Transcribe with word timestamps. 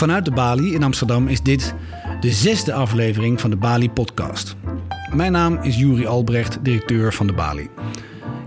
Vanuit 0.00 0.24
de 0.24 0.30
Bali 0.30 0.74
in 0.74 0.82
Amsterdam 0.82 1.28
is 1.28 1.42
dit 1.42 1.74
de 2.20 2.30
zesde 2.30 2.72
aflevering 2.72 3.40
van 3.40 3.50
de 3.50 3.56
Bali 3.56 3.90
Podcast. 3.90 4.56
Mijn 5.14 5.32
naam 5.32 5.58
is 5.62 5.76
Juri 5.76 6.06
Albrecht, 6.06 6.64
directeur 6.64 7.12
van 7.12 7.26
de 7.26 7.32
Bali. 7.32 7.68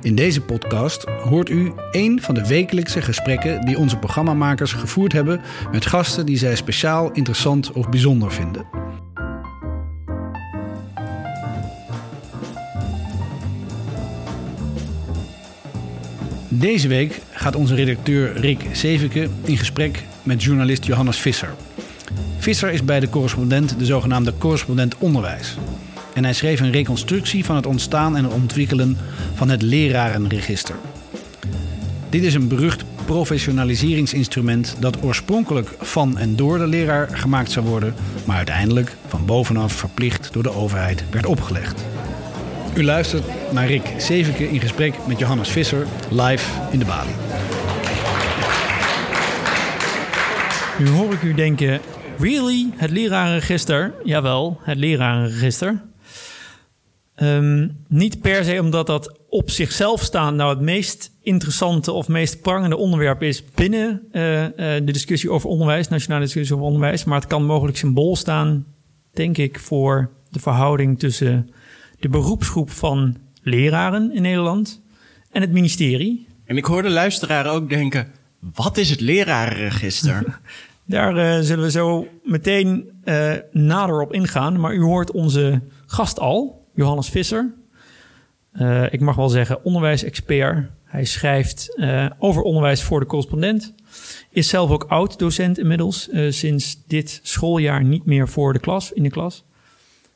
In 0.02 0.16
deze 0.16 0.42
podcast 0.42 1.04
hoort 1.04 1.50
u 1.50 1.72
één 1.92 2.22
van 2.22 2.34
de 2.34 2.48
wekelijkse 2.48 3.02
gesprekken 3.02 3.66
die 3.66 3.78
onze 3.78 3.98
programmamakers 3.98 4.74
gevoerd 4.74 5.12
hebben 5.12 5.42
met 5.72 5.86
gasten 5.86 6.26
die 6.26 6.38
zij 6.38 6.56
speciaal 6.56 7.12
interessant 7.12 7.72
of 7.72 7.90
bijzonder 7.90 8.32
vinden. 8.32 8.83
Deze 16.64 16.88
week 16.88 17.22
gaat 17.32 17.56
onze 17.56 17.76
redacteur 17.76 18.40
Rick 18.40 18.66
Zeveke 18.72 19.30
in 19.44 19.58
gesprek 19.58 20.04
met 20.24 20.44
journalist 20.44 20.86
Johannes 20.86 21.18
Visser. 21.18 21.54
Visser 22.38 22.70
is 22.72 22.86
bij 22.86 23.00
de 23.00 23.10
correspondent 23.10 23.80
de 23.80 23.86
zogenaamde 23.86 24.34
correspondent 24.38 24.98
onderwijs. 24.98 25.58
En 26.14 26.24
hij 26.24 26.34
schreef 26.34 26.60
een 26.60 26.72
reconstructie 26.72 27.46
van 27.46 27.56
het 27.56 27.66
ontstaan 27.66 28.18
en 28.18 28.30
ontwikkelen 28.30 28.98
van 29.34 29.50
het 29.50 29.62
lerarenregister. 29.62 30.76
Dit 32.10 32.24
is 32.24 32.34
een 32.34 32.48
berucht 32.48 32.84
professionaliseringsinstrument 33.06 34.76
dat 34.80 35.04
oorspronkelijk 35.04 35.76
van 35.80 36.18
en 36.18 36.36
door 36.36 36.58
de 36.58 36.68
leraar 36.68 37.10
gemaakt 37.18 37.52
zou 37.52 37.66
worden, 37.66 37.94
maar 38.26 38.38
uiteindelijk 38.38 38.96
van 39.08 39.26
bovenaf 39.26 39.74
verplicht 39.74 40.34
door 40.34 40.44
de 40.44 40.54
overheid 40.54 41.04
werd 41.12 41.26
opgelegd. 41.26 41.84
U 42.76 42.84
luistert 42.84 43.24
naar 43.52 43.68
Rick 43.68 43.94
Zeveke 43.98 44.50
in 44.50 44.60
gesprek 44.60 44.96
met 45.08 45.20
Johannes 45.20 45.50
Visser 45.50 45.88
live 46.10 46.62
in 46.72 46.80
de 46.80 46.86
Bali. 46.86 47.12
Nu 50.80 50.98
hoor 50.98 51.14
ik 51.14 51.22
u 51.22 51.34
denken, 51.34 51.80
really? 52.20 52.70
Het 52.76 52.90
lerarenregister? 52.90 53.94
Jawel, 54.04 54.60
het 54.62 54.78
lerarenregister. 54.78 55.82
Ehm, 57.16 57.68
niet 57.88 58.22
per 58.22 58.44
se 58.44 58.60
omdat 58.62 58.88
dat 58.88 59.20
op 59.30 59.50
zichzelf 59.50 60.02
staan 60.02 60.36
nou 60.36 60.50
het 60.50 60.62
meest 60.62 61.12
interessante 61.22 61.92
of 61.92 62.08
meest 62.08 62.42
prangende 62.42 62.78
onderwerp 62.78 63.22
is 63.22 63.44
binnen 63.56 64.02
uh, 64.12 64.42
uh, 64.42 64.50
de 64.58 64.92
discussie 64.92 65.32
over 65.32 65.50
onderwijs, 65.50 65.88
nationale 65.88 66.24
discussie 66.24 66.56
over 66.56 66.68
onderwijs, 66.68 67.04
maar 67.04 67.20
het 67.20 67.30
kan 67.30 67.46
mogelijk 67.46 67.78
symbool 67.78 68.16
staan, 68.16 68.66
denk 69.12 69.38
ik, 69.38 69.60
voor 69.60 70.10
de 70.30 70.40
verhouding 70.40 71.00
tussen 71.00 71.50
de 72.04 72.10
beroepsgroep 72.10 72.70
van 72.72 73.18
leraren 73.42 74.12
in 74.14 74.22
Nederland 74.22 74.82
en 75.32 75.42
het 75.42 75.52
ministerie. 75.52 76.28
En 76.46 76.58
ik 76.58 76.66
hoor 76.66 76.82
de 76.82 76.90
luisteraar 76.90 77.48
ook 77.48 77.70
denken, 77.70 78.08
wat 78.40 78.78
is 78.78 78.90
het 78.90 79.00
lerarenregister? 79.00 80.40
Daar 80.86 81.16
uh, 81.16 81.46
zullen 81.46 81.64
we 81.64 81.72
zo 81.72 82.08
meteen 82.24 82.90
uh, 83.06 83.34
nader 83.52 84.02
op 84.02 84.14
ingaan. 84.14 84.60
Maar 84.60 84.74
u 84.74 84.82
hoort 84.82 85.12
onze 85.12 85.62
gast 85.86 86.20
al, 86.20 86.68
Johannes 86.74 87.10
Visser. 87.10 87.54
Uh, 88.54 88.94
ik 88.94 89.00
mag 89.00 89.16
wel 89.16 89.30
zeggen 89.30 89.64
onderwijsexpert. 89.64 90.70
Hij 90.84 91.06
schrijft 91.06 91.78
over 92.20 92.42
onderwijs 92.42 92.84
voor 92.84 93.00
de 93.00 93.06
correspondent. 93.06 93.74
Is 94.30 94.50
zelf 94.50 94.70
ook 94.70 94.84
oud-docent 94.84 95.58
inmiddels. 95.58 96.10
sinds 96.30 96.78
dit 96.88 97.20
schooljaar 97.24 97.84
niet 97.84 98.06
meer 98.06 98.28
voor 98.28 98.54
de 98.54 98.60
klas, 98.60 98.92
in 98.92 99.04
de 99.04 99.10
klas. 99.10 99.44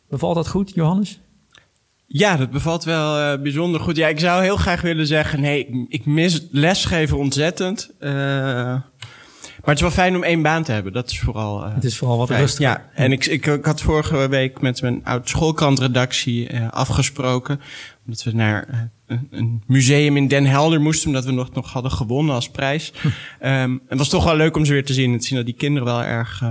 Bevalt 0.09 0.35
dat 0.35 0.47
goed, 0.47 0.73
Johannes? 0.73 1.19
Ja, 2.07 2.37
dat 2.37 2.51
bevalt 2.51 2.83
wel 2.83 3.19
uh, 3.19 3.41
bijzonder 3.41 3.79
goed. 3.79 3.95
Ja, 3.95 4.07
ik 4.07 4.19
zou 4.19 4.43
heel 4.43 4.57
graag 4.57 4.81
willen 4.81 5.07
zeggen, 5.07 5.41
nee, 5.41 5.59
ik, 5.59 5.85
ik 5.87 6.05
mis 6.05 6.47
lesgeven 6.51 7.17
ontzettend. 7.17 7.91
Uh, 7.99 8.11
maar 8.11 9.75
het 9.75 9.75
is 9.75 9.81
wel 9.81 9.91
fijn 10.05 10.15
om 10.15 10.23
één 10.23 10.41
baan 10.41 10.63
te 10.63 10.71
hebben. 10.71 10.93
Dat 10.93 11.11
is 11.11 11.19
vooral. 11.19 11.65
Uh, 11.65 11.73
het 11.73 11.83
is 11.83 11.97
vooral 11.97 12.17
wat 12.17 12.29
rustig. 12.29 12.59
Ja, 12.59 12.89
en 12.93 13.11
ik, 13.11 13.25
ik, 13.25 13.45
ik, 13.45 13.65
had 13.65 13.81
vorige 13.81 14.27
week 14.27 14.61
met 14.61 14.81
mijn 14.81 15.05
oud 15.05 15.29
schoolkrantredactie 15.29 16.59
afgesproken. 16.59 17.59
Omdat 18.05 18.23
we 18.23 18.31
naar 18.31 18.89
een, 19.07 19.27
een, 19.31 19.63
museum 19.65 20.17
in 20.17 20.27
Den 20.27 20.45
Helder 20.45 20.81
moesten. 20.81 21.07
Omdat 21.07 21.25
we 21.25 21.31
nog, 21.31 21.53
nog 21.53 21.71
hadden 21.71 21.91
gewonnen 21.91 22.35
als 22.35 22.49
prijs. 22.49 22.93
um, 23.41 23.81
het 23.87 23.97
was 23.97 24.09
toch 24.09 24.23
wel 24.23 24.35
leuk 24.35 24.55
om 24.55 24.65
ze 24.65 24.73
weer 24.73 24.85
te 24.85 24.93
zien. 24.93 25.13
En 25.13 25.19
te 25.19 25.25
zien 25.27 25.37
dat 25.37 25.45
die 25.45 25.55
kinderen 25.55 25.87
wel 25.87 26.03
erg 26.03 26.43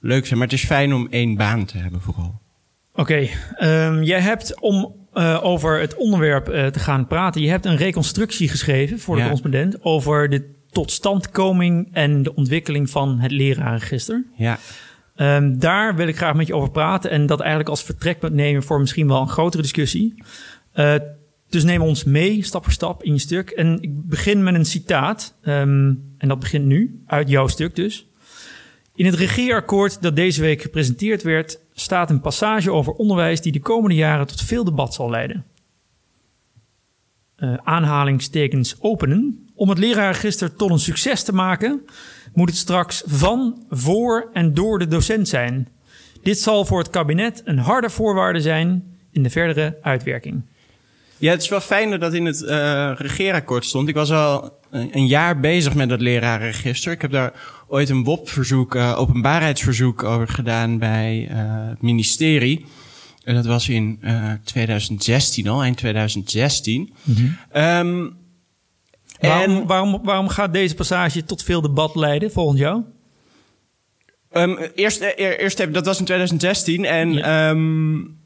leuk 0.00 0.26
zijn. 0.26 0.38
Maar 0.38 0.48
het 0.48 0.58
is 0.58 0.64
fijn 0.64 0.94
om 0.94 1.06
één 1.10 1.36
baan 1.36 1.64
te 1.64 1.78
hebben 1.78 2.00
vooral. 2.00 2.40
Oké, 2.92 3.00
okay, 3.00 3.86
um, 3.86 4.02
jij 4.02 4.20
hebt 4.20 4.60
om 4.60 4.99
uh, 5.14 5.40
over 5.42 5.80
het 5.80 5.96
onderwerp 5.96 6.48
uh, 6.48 6.66
te 6.66 6.78
gaan 6.78 7.06
praten. 7.06 7.42
Je 7.42 7.48
hebt 7.48 7.66
een 7.66 7.76
reconstructie 7.76 8.48
geschreven 8.48 8.98
voor 8.98 9.14
de 9.14 9.20
ja. 9.20 9.26
correspondent 9.26 9.84
over 9.84 10.28
de 10.28 10.58
totstandkoming 10.70 11.88
en 11.92 12.22
de 12.22 12.34
ontwikkeling 12.34 12.90
van 12.90 13.18
het 13.18 13.30
lerarenregister. 13.30 14.24
Ja. 14.36 14.58
Um, 15.16 15.58
daar 15.58 15.96
wil 15.96 16.06
ik 16.06 16.16
graag 16.16 16.34
met 16.34 16.46
je 16.46 16.54
over 16.54 16.70
praten 16.70 17.10
en 17.10 17.26
dat 17.26 17.40
eigenlijk 17.40 17.70
als 17.70 17.82
vertrekpunt 17.82 18.34
nemen 18.34 18.62
voor 18.62 18.80
misschien 18.80 19.08
wel 19.08 19.20
een 19.20 19.28
grotere 19.28 19.62
discussie. 19.62 20.14
Uh, 20.74 20.94
dus 21.48 21.64
neem 21.64 21.82
ons 21.82 22.04
mee, 22.04 22.44
stap 22.44 22.64
voor 22.64 22.72
stap, 22.72 23.02
in 23.02 23.12
je 23.12 23.18
stuk. 23.18 23.50
En 23.50 23.78
ik 23.80 24.08
begin 24.08 24.42
met 24.42 24.54
een 24.54 24.64
citaat, 24.64 25.34
um, 25.42 26.14
en 26.18 26.28
dat 26.28 26.38
begint 26.38 26.64
nu, 26.64 27.02
uit 27.06 27.28
jouw 27.28 27.46
stuk 27.46 27.76
dus. 27.76 28.09
In 29.00 29.06
het 29.06 29.14
regeerakkoord 29.14 30.02
dat 30.02 30.16
deze 30.16 30.40
week 30.40 30.62
gepresenteerd 30.62 31.22
werd, 31.22 31.58
staat 31.72 32.10
een 32.10 32.20
passage 32.20 32.70
over 32.70 32.92
onderwijs 32.92 33.40
die 33.40 33.52
de 33.52 33.60
komende 33.60 33.96
jaren 33.96 34.26
tot 34.26 34.42
veel 34.42 34.64
debat 34.64 34.94
zal 34.94 35.10
leiden. 35.10 35.44
Uh, 37.36 37.54
aanhalingstekens 37.62 38.76
openen. 38.80 39.48
Om 39.54 39.68
het 39.68 39.78
lerarenregister 39.78 40.56
tot 40.56 40.70
een 40.70 40.78
succes 40.78 41.22
te 41.22 41.32
maken, 41.32 41.84
moet 42.34 42.48
het 42.48 42.58
straks 42.58 43.02
van, 43.06 43.64
voor 43.70 44.30
en 44.32 44.54
door 44.54 44.78
de 44.78 44.88
docent 44.88 45.28
zijn. 45.28 45.68
Dit 46.22 46.38
zal 46.38 46.64
voor 46.64 46.78
het 46.78 46.90
kabinet 46.90 47.42
een 47.44 47.58
harde 47.58 47.90
voorwaarde 47.90 48.40
zijn 48.40 48.96
in 49.10 49.22
de 49.22 49.30
verdere 49.30 49.78
uitwerking. 49.82 50.42
Ja, 51.20 51.30
het 51.30 51.42
is 51.42 51.48
wel 51.48 51.60
fijn 51.60 52.00
dat 52.00 52.14
in 52.14 52.26
het 52.26 52.42
uh, 52.42 52.92
regeerakkoord 52.94 53.64
stond. 53.64 53.88
Ik 53.88 53.94
was 53.94 54.12
al 54.12 54.58
een 54.70 55.06
jaar 55.06 55.40
bezig 55.40 55.74
met 55.74 55.88
dat 55.88 56.00
lerarenregister. 56.00 56.92
Ik 56.92 57.00
heb 57.00 57.10
daar 57.10 57.32
ooit 57.68 57.88
een 57.88 58.04
WOP-verzoek, 58.04 58.74
uh, 58.74 58.98
openbaarheidsverzoek 58.98 60.02
over 60.02 60.28
gedaan 60.28 60.78
bij 60.78 61.28
uh, 61.30 61.36
het 61.68 61.82
ministerie. 61.82 62.66
En 63.24 63.34
dat 63.34 63.46
was 63.46 63.68
in 63.68 63.98
uh, 64.02 64.32
2016 64.44 65.48
al, 65.48 65.62
eind 65.62 65.76
2016. 65.76 66.92
Mm-hmm. 67.02 67.36
Um, 67.52 68.16
waarom, 69.20 69.56
en, 69.56 69.66
waarom, 69.66 70.00
waarom 70.02 70.28
gaat 70.28 70.52
deze 70.52 70.74
passage 70.74 71.24
tot 71.24 71.42
veel 71.42 71.60
debat 71.60 71.94
leiden, 71.94 72.32
volgens 72.32 72.60
jou? 72.60 72.82
Um, 74.32 74.58
eerst, 74.74 75.00
eerst 75.16 75.58
even, 75.58 75.72
dat 75.72 75.86
was 75.86 75.98
in 75.98 76.04
2016 76.04 76.84
en 76.84 77.12
ja. 77.12 77.50
um, 77.50 78.19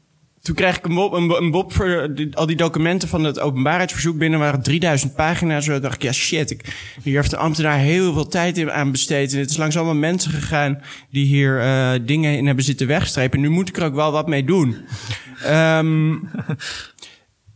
toen 0.45 0.55
kreeg 0.55 0.77
ik 0.77 0.85
een 0.85 0.95
bob, 0.95 1.13
een, 1.13 1.29
een 1.29 1.51
bob 1.51 1.73
voor 1.73 2.13
al 2.33 2.45
die 2.45 2.55
documenten 2.55 3.09
van 3.09 3.23
het 3.23 3.39
openbaarheidsverzoek 3.39 4.17
binnen 4.17 4.39
waren 4.39 4.61
3000 4.61 5.15
pagina's. 5.15 5.65
Zo 5.65 5.79
dacht 5.79 5.95
ik, 5.95 6.01
ja 6.01 6.11
shit, 6.11 6.51
ik, 6.51 6.61
hier 7.03 7.15
heeft 7.15 7.29
de 7.29 7.37
ambtenaar 7.37 7.77
heel 7.77 8.13
veel 8.13 8.27
tijd 8.27 8.69
aan 8.69 8.91
besteed. 8.91 9.33
En 9.33 9.39
het 9.39 9.49
is 9.49 9.57
langs 9.57 9.75
allemaal 9.75 9.95
mensen 9.95 10.31
gegaan 10.31 10.81
die 11.11 11.25
hier 11.25 11.61
uh, 11.61 11.91
dingen 12.01 12.37
in 12.37 12.45
hebben 12.45 12.63
zitten 12.63 12.87
wegstrepen. 12.87 13.39
Nu 13.39 13.49
moet 13.49 13.69
ik 13.69 13.77
er 13.77 13.83
ook 13.83 13.95
wel 13.95 14.11
wat 14.11 14.27
mee 14.27 14.43
doen. 14.43 14.77
um, 15.47 16.29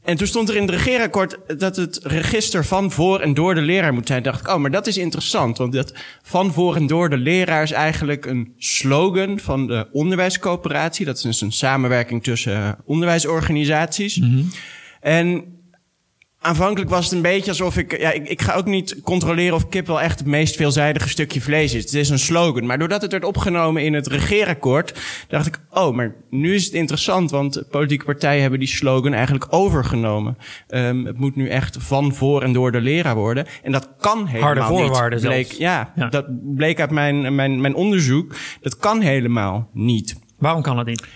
en 0.03 0.17
toen 0.17 0.27
stond 0.27 0.49
er 0.49 0.55
in 0.55 0.61
het 0.61 0.71
regeerakkoord 0.71 1.59
dat 1.59 1.75
het 1.75 1.99
register 2.03 2.65
van, 2.65 2.91
voor 2.91 3.19
en 3.19 3.33
door 3.33 3.55
de 3.55 3.61
leraar 3.61 3.93
moet 3.93 4.07
zijn. 4.07 4.23
dacht 4.23 4.39
ik, 4.39 4.47
oh, 4.47 4.57
maar 4.57 4.71
dat 4.71 4.87
is 4.87 4.97
interessant. 4.97 5.57
Want 5.57 5.73
dat 5.73 5.93
van, 6.21 6.53
voor 6.53 6.75
en 6.75 6.87
door 6.87 7.09
de 7.09 7.17
leraar 7.17 7.63
is 7.63 7.71
eigenlijk 7.71 8.25
een 8.25 8.53
slogan 8.57 9.39
van 9.39 9.67
de 9.67 9.87
onderwijscoöperatie. 9.91 11.05
Dat 11.05 11.15
is 11.15 11.21
dus 11.21 11.41
een 11.41 11.51
samenwerking 11.51 12.23
tussen 12.23 12.59
uh, 12.59 12.71
onderwijsorganisaties. 12.85 14.17
Mm-hmm. 14.17 14.49
En 15.01 15.58
aanvankelijk 16.41 16.89
was 16.89 17.05
het 17.05 17.13
een 17.13 17.21
beetje 17.21 17.49
alsof 17.49 17.77
ik, 17.77 17.99
ja, 17.99 18.11
ik, 18.11 18.27
ik 18.27 18.41
ga 18.41 18.53
ook 18.53 18.65
niet 18.65 19.01
controleren 19.03 19.55
of 19.55 19.69
kip 19.69 19.87
wel 19.87 20.01
echt 20.01 20.19
het 20.19 20.27
meest 20.27 20.55
veelzijdige 20.55 21.09
stukje 21.09 21.41
vlees 21.41 21.73
is. 21.73 21.83
Het 21.83 21.93
is 21.93 22.09
een 22.09 22.19
slogan. 22.19 22.65
Maar 22.65 22.79
doordat 22.79 23.01
het 23.01 23.11
werd 23.11 23.23
opgenomen 23.23 23.83
in 23.83 23.93
het 23.93 24.07
regeerakkoord, 24.07 24.99
dacht 25.27 25.45
ik, 25.45 25.59
oh, 25.69 25.95
maar 25.95 26.15
nu 26.29 26.55
is 26.55 26.65
het 26.65 26.73
interessant, 26.73 27.31
want 27.31 27.63
politieke 27.69 28.05
partijen 28.05 28.41
hebben 28.41 28.59
die 28.59 28.67
slogan 28.67 29.13
eigenlijk 29.13 29.45
overgenomen. 29.49 30.37
Um, 30.67 31.05
het 31.05 31.17
moet 31.17 31.35
nu 31.35 31.49
echt 31.49 31.77
van, 31.79 32.13
voor 32.13 32.43
en 32.43 32.53
door 32.53 32.71
de 32.71 32.81
leraar 32.81 33.15
worden. 33.15 33.45
En 33.63 33.71
dat 33.71 33.89
kan 33.99 34.25
helemaal 34.25 34.41
Harde 34.41 34.61
voorwaarden 34.61 35.19
niet. 35.19 35.27
Bleek, 35.27 35.51
ja, 35.51 35.91
ja, 35.95 36.09
dat 36.09 36.25
bleek 36.55 36.79
uit 36.79 36.91
mijn, 36.91 37.35
mijn, 37.35 37.61
mijn 37.61 37.75
onderzoek. 37.75 38.35
Dat 38.61 38.77
kan 38.77 39.01
helemaal 39.01 39.69
niet. 39.73 40.15
Waarom 40.37 40.61
kan 40.61 40.75
dat 40.75 40.85
niet? 40.85 41.07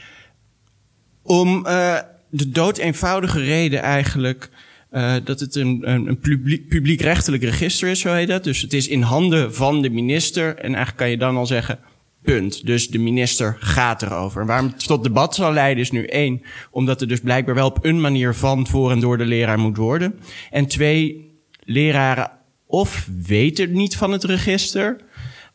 Om 1.21 1.65
uh, 1.67 1.97
de 2.29 2.49
dood 2.49 2.77
eenvoudige 2.77 3.39
reden 3.39 3.81
eigenlijk 3.81 4.49
uh, 4.93 5.15
dat 5.23 5.39
het 5.39 5.55
een, 5.55 5.79
een, 5.81 6.07
een 6.07 6.19
publiek, 6.19 6.67
publiekrechtelijk 6.67 7.43
register 7.43 7.89
is, 7.89 7.99
zo 7.99 8.13
heet 8.13 8.27
dat. 8.27 8.43
Dus 8.43 8.61
het 8.61 8.73
is 8.73 8.87
in 8.87 9.01
handen 9.01 9.53
van 9.53 9.81
de 9.81 9.89
minister. 9.89 10.57
En 10.57 10.65
eigenlijk 10.65 10.97
kan 10.97 11.09
je 11.09 11.17
dan 11.17 11.37
al 11.37 11.45
zeggen, 11.45 11.79
punt. 12.21 12.65
Dus 12.65 12.87
de 12.87 12.99
minister 12.99 13.57
gaat 13.59 14.01
erover. 14.01 14.41
En 14.41 14.47
waarom 14.47 14.67
het 14.67 14.87
tot 14.87 15.03
debat 15.03 15.35
zal 15.35 15.53
leiden 15.53 15.83
is 15.83 15.91
nu 15.91 16.05
één, 16.05 16.41
omdat 16.71 17.01
er 17.01 17.07
dus 17.07 17.19
blijkbaar 17.19 17.55
wel 17.55 17.67
op 17.67 17.85
een 17.85 18.01
manier 18.01 18.33
van, 18.33 18.67
voor 18.67 18.91
en 18.91 18.99
door 18.99 19.17
de 19.17 19.25
leraar 19.25 19.59
moet 19.59 19.77
worden. 19.77 20.19
En 20.51 20.67
twee, 20.67 21.31
leraren 21.63 22.31
of 22.65 23.09
weten 23.25 23.71
niet 23.71 23.97
van 23.97 24.11
het 24.11 24.23
register, 24.23 24.97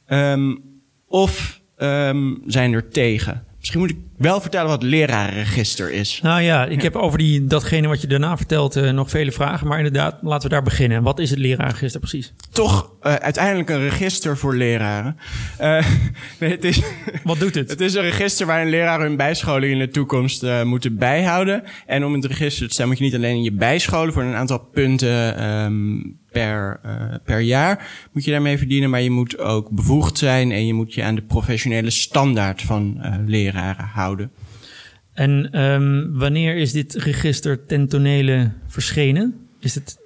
um, 0.09 0.63
of 1.07 1.61
ehm, 1.77 2.35
zijn 2.47 2.73
er 2.73 2.89
tegen. 2.89 3.47
Misschien 3.69 3.97
moet 3.97 4.05
ik 4.05 4.25
wel 4.25 4.41
vertellen 4.41 4.69
wat 4.69 4.83
lerarenregister 4.83 5.93
is. 5.93 6.21
Nou 6.23 6.43
ja, 6.43 6.67
ik 6.67 6.83
heb 6.83 6.97
over 6.97 7.19
die, 7.19 7.45
datgene 7.45 7.89
wat 7.89 8.01
je 8.01 8.07
daarna 8.07 8.37
vertelt 8.37 8.77
uh, 8.77 8.91
nog 8.91 9.11
vele 9.11 9.33
vragen. 9.33 9.67
Maar 9.67 9.77
inderdaad, 9.77 10.19
laten 10.23 10.49
we 10.49 10.55
daar 10.55 10.63
beginnen. 10.63 11.03
Wat 11.03 11.19
is 11.19 11.31
het 11.31 11.39
lerarenregister 11.39 12.01
precies? 12.01 12.33
Toch 12.51 12.91
uh, 13.03 13.15
uiteindelijk 13.15 13.71
een 13.71 13.89
register 13.89 14.37
voor 14.37 14.57
leraren. 14.57 15.17
Uh, 15.61 15.87
nee, 16.41 16.51
het 16.51 16.65
is, 16.65 16.83
wat 17.25 17.39
doet 17.39 17.55
het? 17.55 17.71
Het 17.79 17.81
is 17.81 17.95
een 17.95 18.03
register 18.03 18.47
waarin 18.47 18.71
leraren 18.71 19.07
hun 19.07 19.17
bijscholing 19.17 19.73
in 19.73 19.79
de 19.79 19.89
toekomst 19.89 20.47
moeten 20.65 20.97
bijhouden. 20.97 21.63
En 21.87 22.05
om 22.05 22.15
in 22.15 22.21
het 22.21 22.31
register 22.31 22.69
te 22.69 22.75
staan 22.75 22.87
moet 22.87 22.99
je 22.99 23.05
niet 23.05 23.15
alleen 23.15 23.37
in 23.37 23.43
je 23.43 23.53
bijscholen 23.53 24.13
voor 24.13 24.23
een 24.23 24.35
aantal 24.35 24.59
punten 24.59 25.45
um, 25.45 26.19
per, 26.31 26.81
uh, 26.87 27.15
per 27.25 27.41
jaar 27.41 28.09
moet 28.13 28.25
je 28.25 28.31
daarmee 28.31 28.59
verdienen. 28.59 28.91
Maar 28.91 29.03
je 29.03 29.11
moet 29.11 29.39
ook 29.39 29.71
bevoegd 29.71 30.19
zijn 30.19 30.53
en 30.53 30.67
je 30.67 30.75
moet 30.75 30.95
je 30.95 31.03
aan 31.03 31.15
de 31.15 31.23
professionele 31.23 31.91
standaard 31.91 32.63
van 32.63 32.99
uh, 33.03 33.15
leraren 33.27 33.85
houden. 33.85 34.31
En 35.13 35.61
um, 35.63 36.19
wanneer 36.19 36.57
is 36.57 36.73
dit 36.73 36.95
register 36.95 37.67
ten 37.67 37.89
tonele 37.89 38.53
verschenen? 38.67 39.49
Is 39.61 39.75
het 39.75 39.99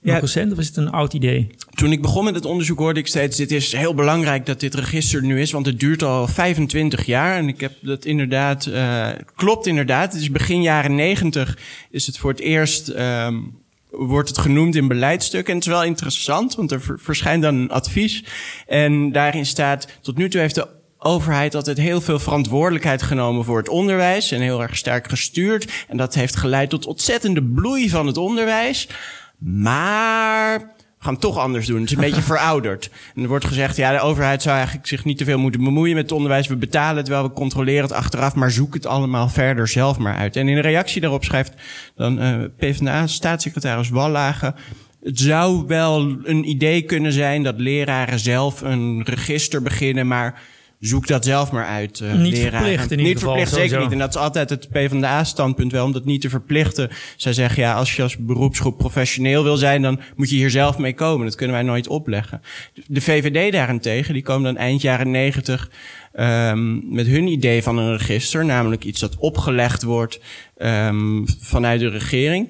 nog 0.00 0.14
ja, 0.14 0.20
recent 0.20 0.52
of 0.52 0.58
is 0.58 0.66
het 0.66 0.76
een 0.76 0.90
oud 0.90 1.14
idee? 1.14 1.46
Toen 1.74 1.92
ik 1.92 2.02
begon 2.02 2.24
met 2.24 2.34
het 2.34 2.44
onderzoek 2.44 2.78
hoorde 2.78 3.00
ik 3.00 3.06
steeds... 3.06 3.36
dit 3.36 3.52
is 3.52 3.72
heel 3.72 3.94
belangrijk 3.94 4.46
dat 4.46 4.60
dit 4.60 4.74
register 4.74 5.22
nu 5.22 5.40
is... 5.40 5.50
want 5.50 5.66
het 5.66 5.80
duurt 5.80 6.02
al 6.02 6.26
25 6.26 7.06
jaar. 7.06 7.36
En 7.36 7.48
ik 7.48 7.60
heb 7.60 7.72
dat 7.80 8.04
inderdaad... 8.04 8.66
Uh, 8.66 9.08
klopt 9.34 9.66
inderdaad. 9.66 10.12
Het 10.12 10.22
is 10.22 10.30
begin 10.30 10.62
jaren 10.62 10.94
90 10.94 11.58
is 11.90 12.06
het 12.06 12.18
voor 12.18 12.30
het 12.30 12.40
eerst... 12.40 12.88
Um, 12.88 13.59
wordt 13.90 14.28
het 14.28 14.38
genoemd 14.38 14.76
in 14.76 14.88
beleidsstukken. 14.88 15.52
En 15.52 15.58
het 15.58 15.68
is 15.68 15.72
wel 15.72 15.84
interessant, 15.84 16.54
want 16.54 16.70
er 16.70 16.96
verschijnt 16.96 17.42
dan 17.42 17.54
een 17.54 17.70
advies. 17.70 18.24
En 18.66 19.12
daarin 19.12 19.46
staat, 19.46 19.86
tot 20.00 20.16
nu 20.16 20.28
toe 20.28 20.40
heeft 20.40 20.54
de 20.54 20.68
overheid 20.98 21.54
altijd 21.54 21.78
heel 21.78 22.00
veel 22.00 22.18
verantwoordelijkheid 22.18 23.02
genomen 23.02 23.44
voor 23.44 23.58
het 23.58 23.68
onderwijs. 23.68 24.30
En 24.30 24.40
heel 24.40 24.62
erg 24.62 24.76
sterk 24.76 25.08
gestuurd. 25.08 25.72
En 25.88 25.96
dat 25.96 26.14
heeft 26.14 26.36
geleid 26.36 26.70
tot 26.70 26.86
ontzettende 26.86 27.42
bloei 27.44 27.90
van 27.90 28.06
het 28.06 28.16
onderwijs. 28.16 28.88
Maar 29.38 30.74
we 31.00 31.06
gaan 31.06 31.14
het 31.14 31.22
toch 31.22 31.38
anders 31.38 31.66
doen. 31.66 31.80
Het 31.80 31.90
is 31.90 31.96
een 31.96 32.02
beetje 32.02 32.22
verouderd. 32.34 32.90
En 33.14 33.22
er 33.22 33.28
wordt 33.28 33.44
gezegd, 33.44 33.76
ja, 33.76 33.92
de 33.92 34.00
overheid 34.00 34.42
zou 34.42 34.56
eigenlijk 34.56 34.86
zich 34.86 35.04
niet 35.04 35.18
te 35.18 35.24
veel 35.24 35.38
moeten 35.38 35.64
bemoeien 35.64 35.94
met 35.94 36.02
het 36.02 36.12
onderwijs. 36.12 36.46
We 36.46 36.56
betalen 36.56 36.96
het 36.96 37.08
wel, 37.08 37.22
we 37.22 37.32
controleren 37.32 37.82
het 37.82 37.92
achteraf, 37.92 38.34
maar 38.34 38.50
zoek 38.50 38.74
het 38.74 38.86
allemaal 38.86 39.28
verder 39.28 39.68
zelf 39.68 39.98
maar 39.98 40.16
uit. 40.16 40.36
En 40.36 40.48
in 40.48 40.56
een 40.56 40.62
reactie 40.62 41.00
daarop 41.00 41.24
schrijft 41.24 41.54
dan 41.94 42.22
uh, 42.22 42.44
PvdA-staatssecretaris 42.56 43.88
Wallage... 43.88 44.54
Het 45.02 45.18
zou 45.18 45.66
wel 45.66 46.16
een 46.22 46.48
idee 46.48 46.82
kunnen 46.82 47.12
zijn 47.12 47.42
dat 47.42 47.58
leraren 47.58 48.18
zelf 48.18 48.60
een 48.60 49.02
register 49.04 49.62
beginnen, 49.62 50.06
maar 50.06 50.42
zoek 50.80 51.06
dat 51.06 51.24
zelf 51.24 51.52
maar 51.52 51.66
uit. 51.66 52.00
Uh, 52.00 52.14
niet 52.14 52.38
verplicht 52.38 52.90
in 52.90 52.98
ieder 52.98 53.06
niet 53.06 53.18
geval. 53.18 53.34
Niet 53.34 53.48
verplicht, 53.48 53.70
zeker 53.70 53.78
niet. 53.78 53.92
En 53.92 53.98
dat 53.98 54.08
is 54.08 54.20
altijd 54.20 54.50
het 54.50 54.68
PvdA-standpunt 54.68 55.72
wel, 55.72 55.84
om 55.84 55.92
dat 55.92 56.04
niet 56.04 56.20
te 56.20 56.28
verplichten. 56.28 56.90
Zij 57.16 57.32
zeggen, 57.32 57.62
ja, 57.62 57.74
als 57.74 57.96
je 57.96 58.02
als 58.02 58.16
beroepsgroep 58.16 58.78
professioneel 58.78 59.42
wil 59.42 59.56
zijn, 59.56 59.82
dan 59.82 60.00
moet 60.16 60.30
je 60.30 60.36
hier 60.36 60.50
zelf 60.50 60.78
mee 60.78 60.94
komen. 60.94 61.26
Dat 61.26 61.34
kunnen 61.34 61.56
wij 61.56 61.64
nooit 61.64 61.88
opleggen. 61.88 62.40
De 62.86 63.00
VVD 63.00 63.52
daarentegen, 63.52 64.14
die 64.14 64.22
komen 64.22 64.54
dan 64.54 64.62
eind 64.62 64.82
jaren 64.82 65.10
negentig 65.10 65.70
um, 66.18 66.94
met 66.94 67.06
hun 67.06 67.26
idee 67.26 67.62
van 67.62 67.78
een 67.78 67.96
register, 67.96 68.44
namelijk 68.44 68.84
iets 68.84 69.00
dat 69.00 69.16
opgelegd 69.18 69.82
wordt 69.82 70.20
um, 70.58 71.24
vanuit 71.40 71.80
de 71.80 71.88
regering. 71.88 72.48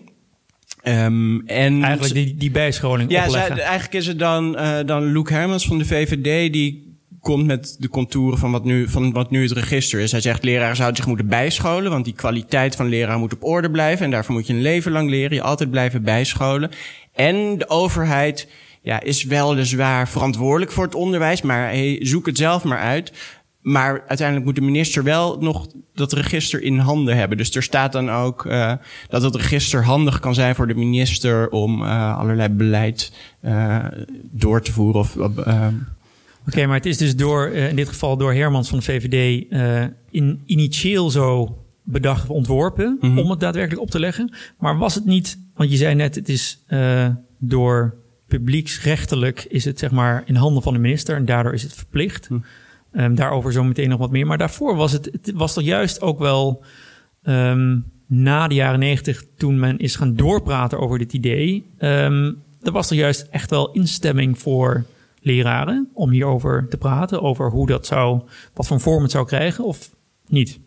Um, 0.84 1.46
en 1.46 1.82
eigenlijk 1.82 2.14
die, 2.14 2.36
die 2.36 2.50
bijscholing 2.50 3.10
ja, 3.10 3.26
opleggen. 3.26 3.56
Ja, 3.56 3.62
eigenlijk 3.62 3.94
is 3.94 4.06
het 4.06 4.18
dan, 4.18 4.56
uh, 4.56 4.78
dan 4.86 5.12
Luc 5.12 5.28
Hermans 5.28 5.66
van 5.66 5.78
de 5.78 5.84
VVD... 5.84 6.52
die 6.52 6.89
komt 7.20 7.46
met 7.46 7.76
de 7.78 7.88
contouren 7.88 8.38
van 8.38 8.50
wat, 8.50 8.64
nu, 8.64 8.88
van 8.88 9.12
wat 9.12 9.30
nu 9.30 9.42
het 9.42 9.52
register 9.52 10.00
is. 10.00 10.12
Hij 10.12 10.20
zegt, 10.20 10.44
leraren 10.44 10.76
zouden 10.76 10.96
zich 10.96 11.06
moeten 11.06 11.28
bijscholen... 11.28 11.90
want 11.90 12.04
die 12.04 12.14
kwaliteit 12.14 12.76
van 12.76 12.88
leraar 12.88 13.18
moet 13.18 13.32
op 13.32 13.44
orde 13.44 13.70
blijven... 13.70 14.04
en 14.04 14.10
daarvoor 14.10 14.34
moet 14.34 14.46
je 14.46 14.52
een 14.52 14.62
leven 14.62 14.92
lang 14.92 15.10
leren, 15.10 15.34
je 15.34 15.42
altijd 15.42 15.70
blijven 15.70 16.02
bijscholen. 16.02 16.70
En 17.14 17.58
de 17.58 17.68
overheid 17.68 18.48
ja, 18.82 19.00
is 19.00 19.24
weliswaar 19.24 20.08
verantwoordelijk 20.08 20.72
voor 20.72 20.84
het 20.84 20.94
onderwijs... 20.94 21.42
maar 21.42 21.74
zoek 21.98 22.26
het 22.26 22.36
zelf 22.36 22.64
maar 22.64 22.78
uit... 22.78 23.12
Maar 23.60 24.04
uiteindelijk 24.06 24.46
moet 24.46 24.54
de 24.54 24.60
minister 24.60 25.02
wel 25.02 25.36
nog 25.40 25.66
dat 25.94 26.12
register 26.12 26.62
in 26.62 26.78
handen 26.78 27.16
hebben. 27.16 27.36
Dus 27.36 27.54
er 27.54 27.62
staat 27.62 27.92
dan 27.92 28.10
ook 28.10 28.44
uh, 28.44 28.72
dat 29.08 29.22
het 29.22 29.34
register 29.34 29.84
handig 29.84 30.20
kan 30.20 30.34
zijn 30.34 30.54
voor 30.54 30.66
de 30.66 30.74
minister 30.74 31.50
om 31.50 31.82
uh, 31.82 32.18
allerlei 32.18 32.48
beleid 32.48 33.12
uh, 33.42 33.84
door 34.30 34.62
te 34.62 34.72
voeren. 34.72 35.00
Of, 35.00 35.16
Oké, 36.46 36.66
maar 36.66 36.76
het 36.76 36.86
is 36.86 36.96
dus 36.96 37.16
door, 37.16 37.48
in 37.48 37.76
dit 37.76 37.88
geval 37.88 38.16
door 38.16 38.34
Hermans 38.34 38.68
van 38.68 38.78
de 38.78 38.84
VVD, 38.84 39.46
in, 40.10 40.42
initieel 40.44 41.10
zo 41.10 41.58
bedacht 41.82 42.22
of 42.22 42.30
ontworpen 42.30 42.98
mm 43.00 43.10
-hmm. 43.10 43.18
om 43.18 43.30
het 43.30 43.40
daadwerkelijk 43.40 43.82
op 43.82 43.90
te 43.90 44.00
leggen. 44.00 44.34
Maar 44.58 44.78
was 44.78 44.94
het 44.94 45.04
niet, 45.04 45.38
want 45.54 45.70
je 45.70 45.76
zei 45.76 45.94
net, 45.94 46.14
het 46.14 46.28
is 46.28 46.64
door 47.38 47.94
publieksrechtelijk 48.30 49.44
is 49.48 49.64
het 49.64 49.78
zeg 49.78 49.90
maar 49.90 50.22
in 50.26 50.34
handen 50.34 50.62
van 50.62 50.72
de 50.72 50.78
minister 50.78 51.16
en 51.16 51.24
daardoor 51.24 51.52
is 51.52 51.62
het 51.62 51.74
verplicht. 51.74 52.30
Mm. 52.30 52.44
Um, 52.92 53.14
daarover 53.14 53.52
zo 53.52 53.64
meteen 53.64 53.88
nog 53.88 53.98
wat 53.98 54.10
meer. 54.10 54.26
Maar 54.26 54.38
daarvoor 54.38 54.76
was 54.76 54.92
het, 54.92 55.08
het 55.12 55.32
was 55.34 55.54
toch 55.54 55.64
juist 55.64 56.00
ook 56.00 56.18
wel 56.18 56.64
um, 57.22 57.84
na 58.06 58.48
de 58.48 58.54
jaren 58.54 58.78
negentig, 58.78 59.24
toen 59.36 59.58
men 59.58 59.78
is 59.78 59.96
gaan 59.96 60.14
doorpraten 60.14 60.78
over 60.78 60.98
dit 60.98 61.12
idee. 61.12 61.66
Um, 61.78 62.42
er 62.62 62.72
was 62.72 62.88
toch 62.88 62.98
juist 62.98 63.26
echt 63.30 63.50
wel 63.50 63.72
instemming 63.72 64.38
voor 64.38 64.84
leraren 65.20 65.88
om 65.94 66.10
hierover 66.10 66.66
te 66.68 66.76
praten. 66.76 67.22
Over 67.22 67.50
hoe 67.50 67.66
dat 67.66 67.86
zou, 67.86 68.20
wat 68.54 68.66
voor 68.66 68.80
vorm 68.80 69.02
het 69.02 69.10
zou 69.10 69.26
krijgen 69.26 69.64
of 69.64 69.90
niet. 70.26 70.60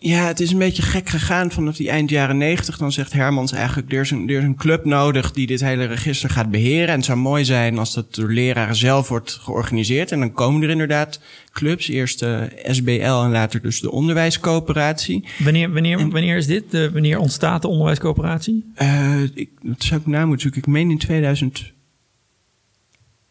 Ja, 0.00 0.26
het 0.26 0.40
is 0.40 0.52
een 0.52 0.58
beetje 0.58 0.82
gek 0.82 1.08
gegaan 1.08 1.50
vanaf 1.50 1.76
die 1.76 1.90
eind 1.90 2.10
jaren 2.10 2.36
negentig. 2.36 2.78
Dan 2.78 2.92
zegt 2.92 3.12
Hermans 3.12 3.52
eigenlijk, 3.52 3.92
er 3.92 4.00
is, 4.00 4.10
een, 4.10 4.28
er 4.28 4.38
is 4.38 4.44
een 4.44 4.56
club 4.56 4.84
nodig 4.84 5.32
die 5.32 5.46
dit 5.46 5.60
hele 5.60 5.84
register 5.84 6.30
gaat 6.30 6.50
beheren. 6.50 6.88
En 6.88 6.94
het 6.96 7.04
zou 7.04 7.18
mooi 7.18 7.44
zijn 7.44 7.78
als 7.78 7.94
dat 7.94 8.14
door 8.14 8.32
leraren 8.32 8.76
zelf 8.76 9.08
wordt 9.08 9.30
georganiseerd. 9.30 10.12
En 10.12 10.18
dan 10.18 10.32
komen 10.32 10.62
er 10.62 10.70
inderdaad 10.70 11.20
clubs. 11.52 11.88
Eerst 11.88 12.18
de 12.18 12.48
SBL 12.64 13.22
en 13.22 13.30
later 13.30 13.62
dus 13.62 13.80
de 13.80 13.90
onderwijscoöperatie. 13.90 15.24
Wanneer, 15.38 15.72
wanneer, 15.72 15.98
en, 15.98 16.10
wanneer 16.10 16.36
is 16.36 16.46
dit? 16.46 16.70
De, 16.70 16.90
wanneer 16.90 17.18
ontstaat 17.18 17.62
de 17.62 17.68
onderwijscoöperatie? 17.68 18.72
Uh, 18.82 19.22
ik, 19.34 19.50
dat 19.62 19.82
zou 19.82 20.00
ik 20.00 20.06
na 20.06 20.26
moeten 20.26 20.40
zoeken. 20.40 20.60
Ik 20.60 20.66
meen 20.66 20.90
in 20.90 20.98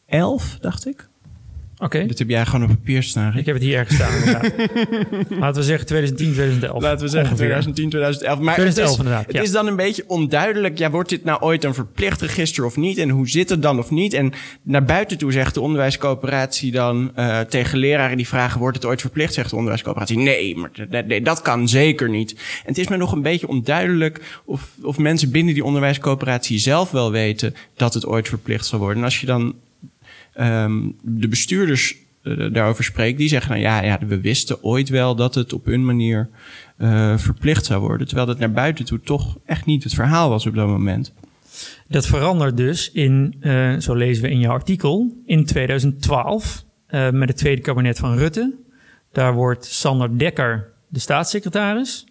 2011, 0.08 0.58
dacht 0.60 0.88
ik. 0.88 1.08
Oké. 1.80 1.86
Okay. 1.86 2.08
Dat 2.08 2.18
heb 2.18 2.30
jij 2.30 2.46
gewoon 2.46 2.64
op 2.64 2.70
papier 2.70 3.04
staan. 3.04 3.32
Rick. 3.32 3.40
Ik 3.40 3.46
heb 3.46 3.56
het 3.56 3.64
hier 3.64 3.78
ergens 3.78 3.96
staan. 3.96 4.12
Laten 5.40 5.62
we 5.62 5.68
zeggen 5.68 5.88
2010, 5.88 6.32
2011. 6.32 6.82
Laten 6.82 7.06
we 7.06 7.08
zeggen 7.08 7.32
ongeveer. 7.32 7.48
2010, 7.48 7.90
2011. 7.90 8.40
Maar 8.40 8.54
2011 8.54 8.90
het 8.90 8.92
is, 8.92 8.98
inderdaad. 8.98 9.26
Het 9.26 9.36
ja. 9.36 9.42
is 9.42 9.52
dan 9.52 9.68
een 9.68 9.76
beetje 9.76 10.04
onduidelijk. 10.08 10.78
Ja, 10.78 10.90
wordt 10.90 11.10
dit 11.10 11.24
nou 11.24 11.42
ooit 11.42 11.64
een 11.64 11.74
verplicht 11.74 12.22
register 12.22 12.66
of 12.66 12.76
niet? 12.76 12.98
En 12.98 13.10
hoe 13.10 13.30
zit 13.30 13.50
het 13.50 13.62
dan 13.62 13.80
of 13.80 13.90
niet? 13.90 14.14
En 14.14 14.34
naar 14.64 14.86
buiten 14.86 15.18
toe 15.18 15.32
zegt 15.32 15.54
de 15.54 15.62
onderwijscoöperatie 15.62 16.72
dan 16.72 17.12
uh, 17.18 17.40
tegen 17.40 17.78
leraren 17.78 18.18
die 18.18 18.28
vragen: 18.28 18.60
wordt 18.60 18.78
het 18.78 18.86
ooit 18.86 19.02
verplicht? 19.02 19.34
Zegt 19.34 19.50
de 19.50 19.56
onderwijscoöperatie: 19.56 20.18
nee, 20.18 20.56
maar 20.56 20.72
nee, 21.08 21.22
dat 21.22 21.42
kan 21.42 21.70
zeker 21.70 22.10
niet. 22.10 22.32
En 22.32 22.38
het 22.66 22.78
is 22.78 22.88
me 22.88 22.98
nog 22.98 23.12
een 23.12 23.22
beetje 23.22 23.48
onduidelijk 23.48 24.42
of, 24.46 24.70
of 24.82 24.98
mensen 24.98 25.32
binnen 25.32 25.54
die 25.54 25.64
onderwijscoöperatie 25.64 26.60
zelf 26.60 26.92
wel 26.92 27.12
weten 27.12 27.56
dat 27.76 27.94
het 27.94 28.06
ooit 28.06 28.28
verplicht 28.28 28.66
zal 28.66 28.80
worden. 28.80 28.98
En 28.98 29.04
als 29.04 29.20
je 29.20 29.26
dan 29.26 29.56
um, 30.40 30.96
de 31.02 31.28
bestuurders 31.28 31.96
uh, 32.24 32.54
daarover 32.54 32.84
spreekt, 32.84 33.18
die 33.18 33.28
zeggen 33.28 33.52
nou 33.52 33.62
ja, 33.62 33.84
ja, 33.84 34.00
we 34.08 34.22
wisten 34.22 34.64
ooit 34.64 34.90
wel 34.90 35.16
dat 35.16 35.36
het 35.36 35.54
op 35.54 35.66
hun 35.66 35.86
manier 35.86 36.30
uh, 36.78 37.18
verplicht 37.18 37.66
zou 37.66 37.82
worden. 37.82 38.08
Terwijl 38.08 38.28
dat 38.28 38.40
naar 38.40 38.52
buiten 38.52 38.86
toe 38.86 39.00
toch 39.00 39.38
echt 39.46 39.66
niet 39.66 39.84
het 39.84 39.94
verhaal 39.94 40.30
was 40.30 40.46
op 40.46 40.56
dat 40.56 40.68
moment. 40.68 41.14
Dat 41.88 42.08
verandert 42.08 42.58
dus 42.58 42.92
in, 42.92 43.36
uh, 43.42 43.78
zo 43.80 43.94
lezen 43.94 44.24
we 44.24 44.30
in 44.30 44.40
jouw 44.40 44.52
artikel, 44.52 45.16
in 45.26 45.46
2012 45.46 46.66
uh, 46.90 47.10
met 47.10 47.30
het 47.30 47.38
tweede 47.38 47.62
kabinet 47.62 48.00
van 48.00 48.18
Rutte. 48.18 48.56
Daar 49.12 49.34
wordt 49.34 49.66
Sander 49.66 50.18
Dekker 50.18 50.72
de 50.88 51.00
staatssecretaris. 51.00 52.06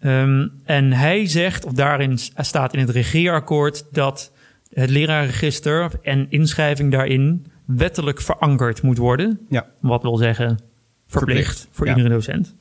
Um, 0.00 0.52
en 0.64 0.92
hij 0.92 1.26
zegt, 1.26 1.64
of 1.64 1.72
daarin 1.72 2.18
staat 2.36 2.74
in 2.74 2.80
het 2.80 2.90
regeerakkoord, 2.90 3.84
dat 3.92 4.32
het 4.74 4.90
lerarenregister 4.90 5.90
en 6.02 6.26
inschrijving 6.30 6.92
daarin 6.92 7.46
wettelijk 7.64 8.20
verankerd 8.20 8.82
moet 8.82 8.98
worden. 8.98 9.40
Ja. 9.48 9.66
Wat 9.80 10.02
wil 10.02 10.16
zeggen 10.16 10.58
verplicht, 11.06 11.46
verplicht 11.46 11.68
voor 11.70 11.86
ja. 11.86 11.96
iedere 11.96 12.14
docent. 12.14 12.54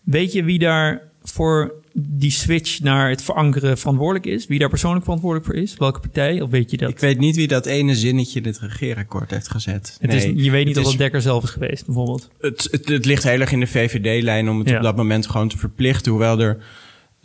Weet 0.00 0.32
je 0.32 0.44
wie 0.44 0.58
daar 0.58 1.02
voor 1.22 1.74
die 1.96 2.30
switch 2.30 2.80
naar 2.80 3.08
het 3.08 3.22
verankeren 3.22 3.78
verantwoordelijk 3.78 4.26
is? 4.26 4.46
Wie 4.46 4.58
daar 4.58 4.68
persoonlijk 4.68 5.04
verantwoordelijk 5.04 5.50
voor 5.50 5.60
is? 5.60 5.76
Welke 5.76 6.00
partij? 6.00 6.40
Of 6.40 6.50
weet 6.50 6.70
je 6.70 6.76
dat? 6.76 6.90
Ik 6.90 6.98
weet 6.98 7.18
niet 7.18 7.36
wie 7.36 7.48
dat 7.48 7.66
ene 7.66 7.94
zinnetje 7.94 8.40
in 8.40 8.46
het 8.46 8.58
regeerakkoord 8.58 9.30
heeft 9.30 9.50
gezet. 9.50 9.96
Het 10.00 10.10
nee, 10.10 10.34
is, 10.34 10.44
je 10.44 10.50
weet 10.50 10.66
niet 10.66 10.78
of 10.78 10.88
het 10.88 10.98
Dekker 10.98 11.20
zelf 11.20 11.42
is 11.42 11.50
geweest, 11.50 11.86
bijvoorbeeld. 11.86 12.30
Het, 12.40 12.68
het, 12.70 12.88
het 12.88 13.04
ligt 13.04 13.22
heel 13.22 13.40
erg 13.40 13.52
in 13.52 13.60
de 13.60 13.66
VVD-lijn 13.66 14.48
om 14.48 14.58
het 14.58 14.68
ja. 14.68 14.76
op 14.76 14.82
dat 14.82 14.96
moment 14.96 15.26
gewoon 15.26 15.48
te 15.48 15.58
verplichten. 15.58 16.10
Hoewel 16.12 16.40
er 16.40 16.58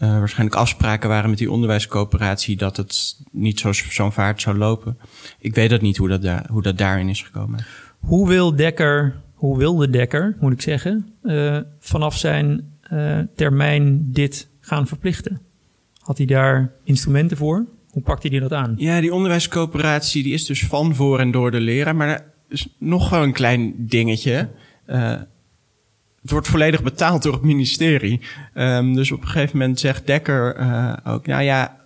uh, 0.01 0.09
waarschijnlijk 0.17 0.59
afspraken 0.59 1.09
waren 1.09 1.29
met 1.29 1.39
die 1.39 1.51
onderwijscoöperatie 1.51 2.57
dat 2.57 2.77
het 2.77 3.15
niet 3.31 3.59
zo'n 3.59 3.73
zo 3.73 4.09
vaart 4.09 4.41
zou 4.41 4.57
lopen. 4.57 4.97
Ik 5.39 5.55
weet 5.55 5.69
dat 5.69 5.81
niet 5.81 5.97
hoe 5.97 6.07
dat, 6.07 6.21
daar, 6.21 6.45
hoe 6.51 6.61
dat 6.61 6.77
daarin 6.77 7.09
is 7.09 7.21
gekomen. 7.21 7.65
Hoe 7.99 8.27
wil 8.27 8.55
Dekker, 8.55 9.21
hoe 9.33 9.57
wilde 9.57 9.89
Dekker, 9.89 10.37
moet 10.39 10.53
ik 10.53 10.61
zeggen, 10.61 11.13
uh, 11.23 11.57
vanaf 11.79 12.17
zijn 12.17 12.73
uh, 12.93 13.19
termijn 13.35 14.11
dit 14.11 14.49
gaan 14.59 14.87
verplichten? 14.87 15.41
Had 15.99 16.17
hij 16.17 16.27
daar 16.27 16.71
instrumenten 16.83 17.37
voor? 17.37 17.65
Hoe 17.89 18.03
pakte 18.03 18.27
hij 18.27 18.39
dat 18.39 18.53
aan? 18.53 18.73
Ja, 18.77 19.01
die 19.01 19.13
onderwijscoöperatie 19.13 20.23
die 20.23 20.33
is 20.33 20.45
dus 20.45 20.65
van 20.65 20.95
voor 20.95 21.19
en 21.19 21.31
door 21.31 21.51
de 21.51 21.59
leraar. 21.59 21.95
Maar 21.95 22.07
er 22.07 22.23
is 22.49 22.75
nog 22.77 23.09
wel 23.09 23.23
een 23.23 23.33
klein 23.33 23.73
dingetje. 23.77 24.49
Het 26.21 26.31
wordt 26.31 26.47
volledig 26.47 26.83
betaald 26.83 27.23
door 27.23 27.33
het 27.33 27.43
ministerie. 27.43 28.21
Um, 28.53 28.95
dus 28.95 29.11
op 29.11 29.21
een 29.21 29.27
gegeven 29.27 29.57
moment 29.57 29.79
zegt 29.79 30.07
Dekker 30.07 30.59
uh, 30.59 30.93
ook... 31.03 31.27
nou 31.27 31.43
ja, 31.43 31.77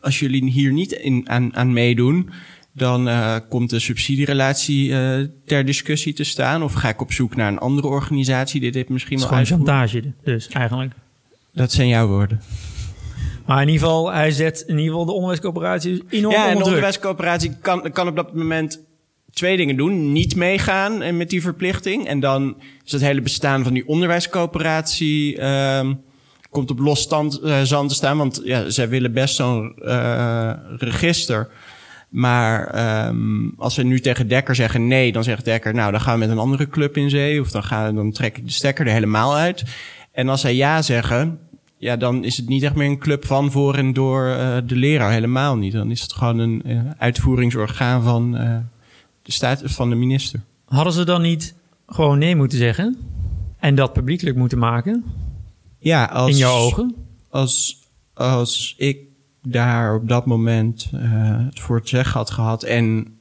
als 0.00 0.18
jullie 0.18 0.50
hier 0.50 0.72
niet 0.72 0.92
in, 0.92 1.28
aan, 1.28 1.56
aan 1.56 1.72
meedoen... 1.72 2.30
dan 2.72 3.08
uh, 3.08 3.36
komt 3.48 3.70
de 3.70 3.78
subsidierelatie 3.78 4.88
uh, 4.88 5.26
ter 5.46 5.64
discussie 5.64 6.12
te 6.12 6.24
staan. 6.24 6.62
Of 6.62 6.72
ga 6.72 6.88
ik 6.88 7.00
op 7.00 7.12
zoek 7.12 7.36
naar 7.36 7.48
een 7.48 7.58
andere 7.58 7.88
organisatie 7.88 8.60
die 8.60 8.72
dit 8.72 8.88
misschien 8.88 9.18
wel 9.18 9.30
uitvoert. 9.30 9.60
chantage 9.60 10.12
dus, 10.24 10.48
eigenlijk. 10.48 10.92
Dat 11.52 11.72
zijn 11.72 11.88
jouw 11.88 12.06
woorden. 12.06 12.40
Maar 13.46 13.62
in 13.62 13.68
ieder 13.68 13.82
geval, 13.86 14.12
hij 14.12 14.30
zet 14.30 14.60
in 14.60 14.78
ieder 14.78 14.90
geval 14.90 15.04
de 15.04 15.12
onderwijscoöperatie 15.12 16.02
enorm 16.08 16.34
Ja, 16.34 16.48
en 16.48 16.58
de 16.58 16.64
onderwijscoöperatie 16.64 17.56
kan, 17.60 17.92
kan 17.92 18.08
op 18.08 18.16
dat 18.16 18.34
moment 18.34 18.80
twee 19.32 19.56
dingen 19.56 19.76
doen. 19.76 20.12
Niet 20.12 20.36
meegaan 20.36 21.02
en 21.02 21.16
met 21.16 21.30
die 21.30 21.42
verplichting. 21.42 22.06
En 22.06 22.20
dan 22.20 22.56
is 22.84 22.92
het 22.92 23.00
hele 23.00 23.20
bestaan 23.20 23.64
van 23.64 23.72
die 23.72 23.88
onderwijscoöperatie... 23.88 25.38
Uh, 25.38 25.90
komt 26.50 26.70
op 26.70 26.78
los 26.78 27.00
stand, 27.00 27.40
uh, 27.44 27.60
zand 27.62 27.88
te 27.88 27.94
staan. 27.94 28.16
Want 28.16 28.40
ja, 28.44 28.70
zij 28.70 28.88
willen 28.88 29.12
best 29.12 29.34
zo'n 29.34 29.74
uh, 29.78 30.52
register. 30.76 31.48
Maar 32.08 33.06
um, 33.06 33.54
als 33.58 33.74
ze 33.74 33.82
nu 33.82 34.00
tegen 34.00 34.28
Dekker 34.28 34.54
zeggen 34.54 34.86
nee, 34.86 35.12
dan 35.12 35.24
zegt 35.24 35.44
Dekker... 35.44 35.74
nou, 35.74 35.90
dan 35.90 36.00
gaan 36.00 36.12
we 36.12 36.18
met 36.18 36.30
een 36.30 36.38
andere 36.38 36.68
club 36.68 36.96
in 36.96 37.10
zee. 37.10 37.40
Of 37.40 37.50
dan, 37.50 37.62
gaan, 37.62 37.94
dan 37.94 38.12
trek 38.12 38.38
ik 38.38 38.46
de 38.46 38.52
stekker 38.52 38.86
er 38.86 38.92
helemaal 38.92 39.36
uit. 39.36 39.64
En 40.12 40.28
als 40.28 40.40
zij 40.40 40.54
ja 40.54 40.82
zeggen, 40.82 41.38
ja, 41.76 41.96
dan 41.96 42.24
is 42.24 42.36
het 42.36 42.48
niet 42.48 42.62
echt 42.62 42.74
meer 42.74 42.88
een 42.88 42.98
club 42.98 43.26
van, 43.26 43.50
voor 43.50 43.74
en 43.74 43.92
door 43.92 44.26
uh, 44.26 44.56
de 44.66 44.76
leraar. 44.76 45.12
Helemaal 45.12 45.56
niet. 45.56 45.72
Dan 45.72 45.90
is 45.90 46.02
het 46.02 46.12
gewoon 46.12 46.38
een 46.38 46.64
uitvoeringsorgaan 46.98 48.02
van 48.02 48.38
de 49.22 49.32
staat, 49.32 49.62
van 49.64 49.90
de 49.90 49.96
minister. 49.96 50.40
Hadden 50.64 50.92
ze 50.92 51.04
dan 51.04 51.22
niet 51.22 51.54
gewoon 51.86 52.18
nee 52.18 52.36
moeten 52.36 52.58
zeggen? 52.58 52.98
En 53.58 53.74
dat 53.74 53.92
publiekelijk 53.92 54.36
moeten 54.36 54.58
maken? 54.58 55.04
Ja, 55.78 56.04
als, 56.04 56.30
In 56.30 56.36
jouw 56.36 56.56
ogen? 56.56 56.94
Als, 57.28 57.78
als 58.14 58.74
ik 58.78 58.98
daar 59.42 59.94
op 59.94 60.08
dat 60.08 60.26
moment 60.26 60.88
het 60.90 61.60
voor 61.60 61.76
het 61.76 61.88
zeggen 61.88 62.18
had 62.18 62.30
gehad 62.30 62.62
en 62.62 63.18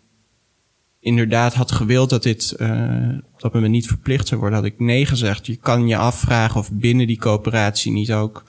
inderdaad 0.99 1.53
had 1.53 1.71
gewild 1.71 2.09
dat 2.09 2.23
dit 2.23 2.55
uh, 2.57 3.17
dat 3.37 3.53
me 3.53 3.67
niet 3.67 3.87
verplicht 3.87 4.27
zou 4.27 4.39
worden, 4.39 4.59
had 4.59 4.67
ik 4.67 4.79
nee 4.79 5.05
gezegd. 5.05 5.45
Je 5.45 5.55
kan 5.55 5.87
je 5.87 5.97
afvragen 5.97 6.59
of 6.59 6.71
binnen 6.71 7.07
die 7.07 7.17
coöperatie 7.17 7.91
niet 7.91 8.13
ook 8.13 8.43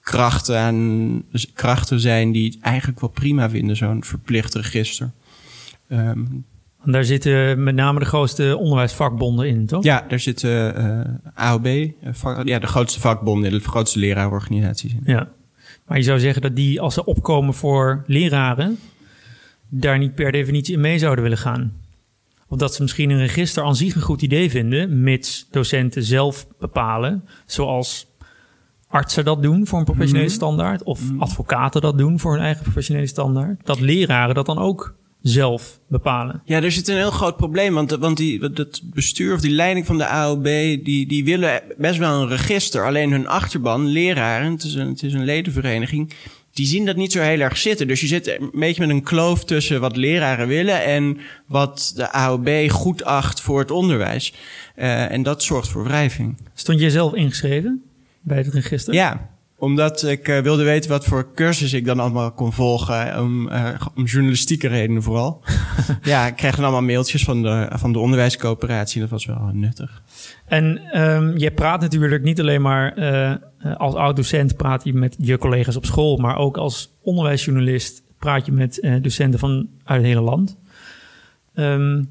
krachten, 0.00 0.58
aan, 0.58 1.22
krachten 1.54 2.00
zijn 2.00 2.32
die 2.32 2.50
het 2.50 2.60
eigenlijk 2.60 3.00
wel 3.00 3.10
prima 3.10 3.50
vinden, 3.50 3.76
zo'n 3.76 4.04
verplicht 4.04 4.54
register. 4.54 5.10
Um, 5.88 6.44
daar 6.84 7.04
zitten 7.04 7.62
met 7.62 7.74
name 7.74 7.98
de 7.98 8.04
grootste 8.04 8.56
onderwijsvakbonden 8.56 9.48
in, 9.48 9.66
toch? 9.66 9.84
Ja, 9.84 10.04
daar 10.08 10.20
zitten 10.20 10.80
uh, 10.80 11.00
AOB, 11.34 11.66
uh, 11.66 11.90
vak, 12.10 12.46
ja, 12.46 12.58
de 12.58 12.66
grootste 12.66 13.00
vakbonden, 13.00 13.50
de 13.50 13.60
grootste 13.60 13.98
leraarorganisaties 13.98 14.92
in. 14.92 15.00
Ja, 15.04 15.28
maar 15.86 15.96
je 15.98 16.04
zou 16.04 16.18
zeggen 16.18 16.42
dat 16.42 16.56
die, 16.56 16.80
als 16.80 16.94
ze 16.94 17.04
opkomen 17.04 17.54
voor 17.54 18.02
leraren, 18.06 18.78
daar 19.68 19.98
niet 19.98 20.14
per 20.14 20.32
definitie 20.32 20.74
in 20.74 20.80
mee 20.80 20.98
zouden 20.98 21.22
willen 21.22 21.38
gaan. 21.38 21.72
Of 22.48 22.58
dat 22.58 22.74
ze 22.74 22.82
misschien 22.82 23.10
een 23.10 23.18
register 23.18 23.62
aan 23.64 23.76
zich 23.76 23.94
een 23.94 24.00
goed 24.00 24.22
idee 24.22 24.50
vinden, 24.50 25.02
mits 25.02 25.46
docenten 25.50 26.02
zelf 26.02 26.46
bepalen, 26.58 27.24
zoals 27.46 28.06
artsen 28.88 29.24
dat 29.24 29.42
doen 29.42 29.66
voor 29.66 29.78
een 29.78 29.84
professionele 29.84 30.26
Mhm. 30.26 30.34
standaard, 30.34 30.82
of 30.82 31.00
advocaten 31.18 31.80
dat 31.80 31.98
doen 31.98 32.18
voor 32.18 32.32
hun 32.32 32.42
eigen 32.42 32.62
professionele 32.62 33.06
standaard, 33.06 33.60
dat 33.66 33.80
leraren 33.80 34.34
dat 34.34 34.46
dan 34.46 34.58
ook 34.58 34.94
zelf 35.22 35.78
bepalen. 35.86 36.42
Ja, 36.44 36.62
er 36.62 36.72
zit 36.72 36.88
een 36.88 36.96
heel 36.96 37.10
groot 37.10 37.36
probleem, 37.36 37.74
want, 37.74 37.90
want 37.90 38.16
die, 38.16 38.50
dat 38.50 38.80
bestuur 38.84 39.34
of 39.34 39.40
die 39.40 39.50
leiding 39.50 39.86
van 39.86 39.98
de 39.98 40.06
AOB, 40.06 40.44
die, 40.44 41.06
die 41.06 41.24
willen 41.24 41.62
best 41.78 41.98
wel 41.98 42.22
een 42.22 42.28
register. 42.28 42.86
Alleen 42.86 43.10
hun 43.10 43.28
achterban, 43.28 43.86
leraren, 43.86 44.52
het 44.52 44.62
is 44.62 44.74
een, 44.74 44.88
het 44.88 45.02
is 45.02 45.12
een 45.12 45.24
ledenvereniging, 45.24 46.12
die 46.52 46.66
zien 46.66 46.86
dat 46.86 46.96
niet 46.96 47.12
zo 47.12 47.20
heel 47.20 47.40
erg 47.40 47.56
zitten. 47.56 47.86
Dus 47.86 48.00
je 48.00 48.06
zit 48.06 48.26
een 48.26 48.50
beetje 48.52 48.86
met 48.86 48.96
een 48.96 49.02
kloof 49.02 49.44
tussen 49.44 49.80
wat 49.80 49.96
leraren 49.96 50.48
willen 50.48 50.84
en 50.84 51.18
wat 51.46 51.92
de 51.96 52.12
AOB 52.12 52.70
goed 52.70 53.04
acht 53.04 53.40
voor 53.40 53.58
het 53.58 53.70
onderwijs. 53.70 54.34
Uh, 54.76 55.10
en 55.10 55.22
dat 55.22 55.42
zorgt 55.42 55.68
voor 55.68 55.84
wrijving. 55.84 56.36
Stond 56.54 56.80
je 56.80 56.90
zelf 56.90 57.14
ingeschreven 57.14 57.82
bij 58.20 58.36
het 58.36 58.54
register? 58.54 58.94
Ja, 58.94 59.31
omdat 59.62 60.02
ik 60.02 60.28
uh, 60.28 60.38
wilde 60.38 60.64
weten 60.64 60.90
wat 60.90 61.04
voor 61.04 61.34
cursus 61.34 61.72
ik 61.72 61.84
dan 61.84 62.00
allemaal 62.00 62.32
kon 62.32 62.52
volgen. 62.52 63.20
Om, 63.20 63.48
uh, 63.48 63.80
om 63.94 64.04
journalistieke 64.04 64.68
redenen 64.68 65.02
vooral. 65.02 65.42
ja, 66.02 66.26
ik 66.26 66.36
kreeg 66.36 66.54
dan 66.54 66.64
allemaal 66.64 66.82
mailtjes 66.82 67.24
van 67.24 67.42
de, 67.42 67.68
van 67.72 67.92
de 67.92 67.98
onderwijscoöperatie. 67.98 69.00
Dat 69.00 69.10
was 69.10 69.26
wel 69.26 69.50
nuttig. 69.52 70.02
En 70.46 71.00
um, 71.00 71.38
je 71.38 71.50
praat 71.50 71.80
natuurlijk 71.80 72.22
niet 72.22 72.40
alleen 72.40 72.62
maar 72.62 72.98
uh, 72.98 73.34
als 73.76 73.94
oud-docent 73.94 74.56
praat 74.56 74.84
je 74.84 74.94
met 74.94 75.16
je 75.18 75.38
collega's 75.38 75.76
op 75.76 75.84
school, 75.84 76.16
maar 76.16 76.36
ook 76.36 76.56
als 76.56 76.92
onderwijsjournalist 77.02 78.02
praat 78.18 78.46
je 78.46 78.52
met 78.52 78.88
docenten 79.02 79.38
van 79.38 79.68
uit 79.84 79.98
het 79.98 80.06
hele 80.06 80.20
land. 80.20 80.58
Um, 81.54 82.10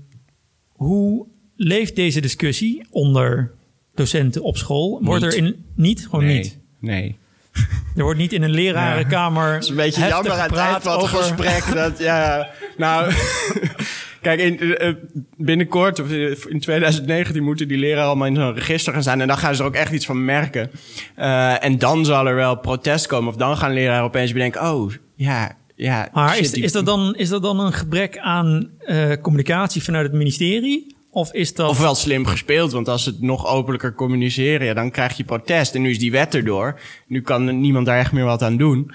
hoe 0.71 1.27
leeft 1.55 1.95
deze 1.95 2.21
discussie 2.21 2.85
onder 2.89 3.51
docenten 3.93 4.41
op 4.41 4.57
school? 4.57 4.99
Wordt 5.03 5.23
er 5.23 5.35
in 5.35 5.65
niet 5.75 6.07
gewoon 6.07 6.25
nee, 6.25 6.37
niet? 6.37 6.59
Nee. 6.79 7.19
Er 7.95 8.03
wordt 8.03 8.19
niet 8.19 8.33
in 8.33 8.43
een 8.43 8.51
lerarenkamer. 8.51 9.47
Ja, 9.47 9.53
het 9.53 9.63
is 9.63 9.69
een 9.69 9.75
beetje 9.75 10.07
jammer 10.07 10.31
aan 10.31 10.49
het 10.49 10.57
eind 10.57 10.83
van 10.83 10.91
het 10.91 11.01
over... 11.01 11.17
gesprek. 11.17 11.73
Dat, 11.73 11.99
ja, 11.99 12.49
nou, 12.77 13.13
kijk, 14.21 14.39
in, 14.39 14.57
uh, 14.63 14.93
binnenkort 15.37 15.99
of 15.99 16.11
in 16.11 16.59
2019 16.59 17.43
moeten 17.43 17.67
die 17.67 17.77
leraren 17.77 18.05
allemaal 18.05 18.27
in 18.27 18.35
zo'n 18.35 18.53
register 18.53 18.93
gaan 18.93 19.01
staan. 19.01 19.21
En 19.21 19.27
dan 19.27 19.37
gaan 19.37 19.55
ze 19.55 19.61
er 19.61 19.67
ook 19.67 19.75
echt 19.75 19.91
iets 19.91 20.05
van 20.05 20.25
merken. 20.25 20.71
Uh, 21.19 21.63
en 21.63 21.77
dan 21.77 22.05
zal 22.05 22.27
er 22.27 22.35
wel 22.35 22.55
protest 22.55 23.07
komen. 23.07 23.29
Of 23.29 23.35
dan 23.35 23.57
gaan 23.57 23.73
leraren 23.73 24.03
opeens 24.03 24.33
bedenken, 24.33 24.61
oh, 24.61 24.91
ja, 25.15 25.51
ja. 25.75 26.09
Maar 26.13 26.33
shit, 26.33 26.43
is, 26.43 26.51
die... 26.51 26.63
is, 26.63 26.71
dat 26.71 26.85
dan, 26.85 27.15
is 27.15 27.29
dat 27.29 27.41
dan 27.41 27.59
een 27.59 27.73
gebrek 27.73 28.17
aan 28.17 28.69
uh, 28.87 29.11
communicatie 29.21 29.83
vanuit 29.83 30.05
het 30.05 30.15
ministerie? 30.15 30.95
Of 31.13 31.33
is 31.33 31.53
dat... 31.53 31.69
Of 31.69 31.79
wel 31.79 31.95
slim 31.95 32.25
gespeeld, 32.25 32.71
want 32.71 32.87
als 32.87 33.03
ze 33.03 33.09
het 33.09 33.21
nog 33.21 33.47
openlijker 33.47 33.93
communiceren, 33.93 34.67
ja, 34.67 34.73
dan 34.73 34.91
krijg 34.91 35.17
je 35.17 35.23
protest. 35.23 35.75
En 35.75 35.81
nu 35.81 35.89
is 35.89 35.99
die 35.99 36.11
wet 36.11 36.35
erdoor. 36.35 36.79
Nu 37.07 37.21
kan 37.21 37.61
niemand 37.61 37.85
daar 37.85 37.97
echt 37.97 38.11
meer 38.11 38.23
wat 38.23 38.41
aan 38.41 38.57
doen. 38.57 38.77
Um, 38.77 38.91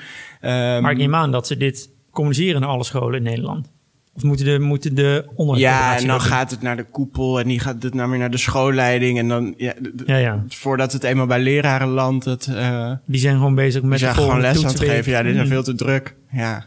maar 0.83 0.91
ik 0.91 0.97
neem 0.97 1.15
aan 1.15 1.33
dat 1.33 1.47
ze 1.47 1.57
dit 1.57 1.89
communiceren 2.11 2.61
naar 2.61 2.71
alle 2.71 2.85
scholen 2.85 3.17
in 3.17 3.23
Nederland. 3.23 3.69
Of 4.15 4.23
moeten 4.23 4.45
de, 4.45 4.59
moeten 4.59 4.95
de 4.95 5.25
Ja, 5.55 5.99
en 5.99 6.07
dan 6.07 6.21
gaat 6.21 6.51
het 6.51 6.63
naar 6.63 6.77
de 6.77 6.85
koepel 6.85 7.41
en 7.41 7.49
die 7.49 7.61
gaat 7.61 7.83
het 7.83 7.95
naar, 7.95 8.19
naar 8.19 8.31
de 8.31 8.37
schoolleiding. 8.37 9.19
En 9.19 9.29
dan, 9.29 9.55
ja, 9.57 9.75
ja, 10.07 10.17
ja. 10.17 10.45
voordat 10.49 10.93
het 10.93 11.05
eenmaal 11.05 11.27
bij 11.27 11.41
leraren 11.41 11.89
landt. 11.89 12.25
Het, 12.25 12.47
uh, 12.47 12.93
die 13.05 13.21
zijn 13.21 13.37
gewoon 13.37 13.55
bezig 13.55 13.83
met 13.83 13.91
die 13.91 13.99
zijn 13.99 14.15
de 14.15 14.21
gewoon 14.21 14.41
les 14.41 14.65
aan 14.65 14.71
het 14.71 14.81
geven. 14.81 15.13
Ja, 15.13 15.23
dit 15.23 15.35
is 15.35 15.43
mm. 15.43 15.47
veel 15.47 15.63
te 15.63 15.75
druk. 15.75 16.15
Ja. 16.31 16.67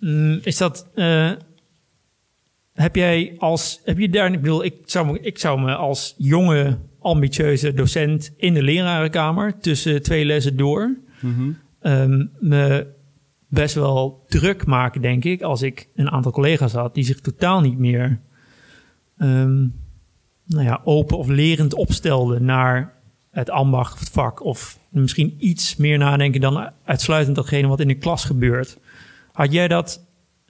Mm, 0.00 0.40
is 0.42 0.56
dat... 0.56 0.86
Uh, 0.94 1.30
heb 2.74 2.96
jij 2.96 3.34
als, 3.38 3.80
heb 3.84 3.98
je 3.98 4.08
daar, 4.08 4.32
ik 4.32 4.40
bedoel, 4.40 4.64
ik 4.64 4.74
zou, 4.84 5.18
ik 5.18 5.38
zou 5.38 5.60
me 5.60 5.74
als 5.74 6.14
jonge, 6.18 6.78
ambitieuze 7.00 7.74
docent 7.74 8.32
in 8.36 8.54
de 8.54 8.62
lerarenkamer 8.62 9.58
tussen 9.58 10.02
twee 10.02 10.24
lessen 10.24 10.56
door 10.56 10.98
mm 11.20 11.34
-hmm. 11.34 11.56
um, 11.80 12.30
me 12.40 12.86
best 13.48 13.74
wel 13.74 14.24
druk 14.28 14.66
maken, 14.66 15.02
denk 15.02 15.24
ik, 15.24 15.42
als 15.42 15.62
ik 15.62 15.88
een 15.94 16.10
aantal 16.10 16.32
collega's 16.32 16.72
had 16.72 16.94
die 16.94 17.04
zich 17.04 17.20
totaal 17.20 17.60
niet 17.60 17.78
meer 17.78 18.20
um, 19.18 19.82
nou 20.46 20.64
ja, 20.64 20.80
open 20.84 21.18
of 21.18 21.28
lerend 21.28 21.74
opstelden 21.74 22.44
naar 22.44 22.94
het 23.30 23.50
ambacht 23.50 23.92
of 23.92 23.98
het 23.98 24.10
vak. 24.10 24.44
Of 24.44 24.78
misschien 24.90 25.34
iets 25.38 25.76
meer 25.76 25.98
nadenken 25.98 26.40
dan 26.40 26.70
uitsluitend 26.84 27.36
datgene 27.36 27.68
wat 27.68 27.80
in 27.80 27.88
de 27.88 27.94
klas 27.94 28.24
gebeurt. 28.24 28.78
Had 29.32 29.52
jij 29.52 29.68
dat 29.68 30.03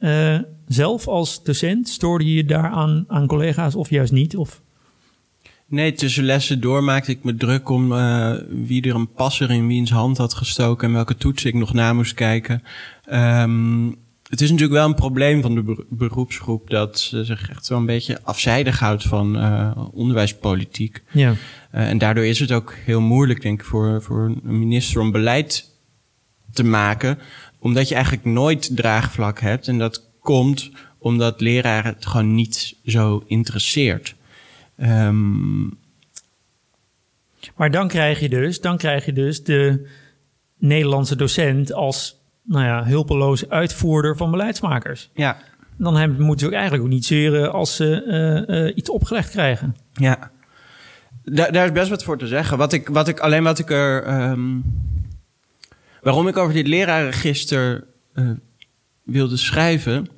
uh, 0.04 0.38
zelf 0.66 1.08
als 1.08 1.42
docent? 1.42 1.88
Stoorde 1.88 2.25
je 2.25 2.34
je 2.34 2.44
daar 2.44 2.70
aan, 2.70 3.04
aan 3.08 3.26
collega's 3.26 3.75
of 3.75 3.90
juist 3.90 4.12
niet? 4.12 4.37
Of? 4.37 4.62
Nee, 5.66 5.92
tussen 5.92 6.25
lessen 6.25 6.61
door 6.61 6.84
maakte 6.84 7.11
ik 7.11 7.25
me 7.25 7.34
druk 7.34 7.68
om 7.68 7.92
uh, 7.92 8.34
wie 8.49 8.82
er 8.82 8.94
een 8.94 9.12
passer 9.12 9.50
in 9.50 9.66
wiens 9.66 9.90
hand 9.90 10.18
had 10.18 10.34
gestoken 10.34 10.88
en 10.88 10.94
welke 10.94 11.16
toetsen 11.16 11.49
ik 11.49 11.54
nog 11.54 11.73
na 11.73 11.92
moest 11.92 12.14
kijken. 12.14 12.62
Um, 13.12 14.02
het 14.28 14.40
is 14.40 14.50
natuurlijk 14.50 14.78
wel 14.78 14.88
een 14.88 14.94
probleem 14.94 15.42
van 15.42 15.54
de 15.54 15.84
beroepsgroep 15.88 16.70
dat 16.70 17.00
ze 17.00 17.25
zich 17.25 17.50
echt 17.50 17.68
een 17.68 17.87
beetje 17.87 18.18
afzijdig 18.23 18.78
houdt 18.78 19.02
van 19.02 19.37
uh, 19.37 19.70
onderwijspolitiek. 19.92 21.02
Ja. 21.11 21.30
Uh, 21.30 21.37
en 21.88 21.99
daardoor 21.99 22.25
is 22.25 22.38
het 22.38 22.52
ook 22.52 22.75
heel 22.84 23.00
moeilijk, 23.00 23.42
denk 23.42 23.61
ik, 23.61 23.66
voor, 23.66 24.02
voor 24.02 24.25
een 24.25 24.58
minister 24.58 25.00
om 25.00 25.12
beleid 25.12 25.73
te 26.52 26.64
maken, 26.64 27.18
omdat 27.64 27.88
je 27.88 27.94
eigenlijk 27.94 28.25
nooit 28.25 28.76
draagvlak 28.76 29.40
hebt. 29.40 29.68
En 29.68 29.78
dat 29.78 30.02
komt 30.21 30.71
omdat 30.99 31.40
leraren 31.40 31.94
het 31.94 32.06
gewoon 32.06 32.35
niet 32.35 32.76
zo 32.87 33.23
interesseert. 33.26 34.14
Ehm, 34.76 35.62
Maar 37.56 37.71
dan 37.71 37.88
krijg 37.88 38.21
je 38.21 38.28
dus, 38.28 38.61
dan 38.61 38.76
krijg 38.76 39.04
je 39.04 39.12
dus 39.12 39.44
de 39.44 39.88
Nederlandse 40.59 41.16
docent 41.16 41.73
als 41.73 42.16
nou 42.42 42.64
ja, 42.64 42.85
hulpeloze 42.85 43.49
uitvoerder 43.50 44.16
van 44.16 44.30
beleidsmakers. 44.30 45.11
ja, 45.14 45.37
Dan 45.76 45.97
hebben, 45.97 46.21
moeten 46.21 46.40
ze 46.40 46.47
ook 46.47 46.52
eigenlijk 46.59 46.85
ook 46.85 46.92
niet 46.92 47.04
zeuren 47.04 47.52
als 47.52 47.76
ze 47.76 48.02
eh, 48.04 48.66
eh, 48.66 48.76
iets 48.76 48.90
opgelegd 48.90 49.30
krijgen. 49.30 49.76
ja. 49.92 50.30
Daar, 51.26 51.52
daar 51.52 51.64
is 51.64 51.73
best 51.73 51.88
wat 51.90 52.04
voor 52.04 52.18
te 52.18 52.26
zeggen. 52.26 52.59
Wat 52.59 52.73
ik, 52.73 52.88
wat 52.88 53.09
ik, 53.09 53.21
alleen 53.21 53.42
wat 53.42 53.59
ik 53.59 53.71
er. 53.71 54.02
ehm, 54.02 54.56
waarom 56.04 56.28
ik 56.28 56.37
over 56.37 56.54
dit 56.54 56.66
lerarenregister 56.66 57.87
eh, 58.14 58.30
wilde 59.02 59.37
schrijven. 59.37 60.08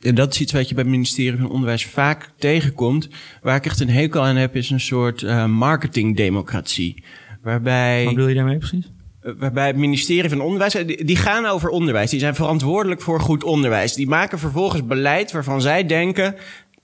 En 0.00 0.14
dat 0.14 0.32
is 0.32 0.40
iets 0.40 0.52
wat 0.52 0.68
je 0.68 0.74
bij 0.74 0.82
het 0.82 0.92
ministerie 0.92 1.38
van 1.38 1.50
Onderwijs 1.50 1.86
vaak 1.86 2.30
tegenkomt. 2.38 3.08
Waar 3.42 3.56
ik 3.56 3.64
echt 3.64 3.80
een 3.80 3.90
hekel 3.90 4.22
aan 4.22 4.36
heb, 4.36 4.56
is 4.56 4.70
een 4.70 4.80
soort 4.80 5.22
eh, 5.22 5.46
marketingdemocratie. 5.46 7.04
Waarbij. 7.42 8.04
Wat 8.04 8.14
bedoel 8.14 8.28
je 8.28 8.34
daarmee 8.34 8.58
precies? 8.58 8.92
Uh, 9.22 9.32
waarbij 9.38 9.66
het 9.66 9.76
ministerie 9.76 10.30
van 10.30 10.40
Onderwijs, 10.40 10.74
eh, 10.74 11.06
die, 11.06 11.16
gaan 11.16 11.46
over 11.46 11.68
onderwijs. 11.68 12.10
Die 12.10 12.20
zijn 12.20 12.34
verantwoordelijk 12.34 13.00
voor 13.02 13.20
goed 13.20 13.44
onderwijs. 13.44 13.94
Die 13.94 14.08
maken 14.08 14.38
vervolgens 14.38 14.86
beleid 14.86 15.32
waarvan 15.32 15.60
zij 15.60 15.86
denken, 15.86 16.34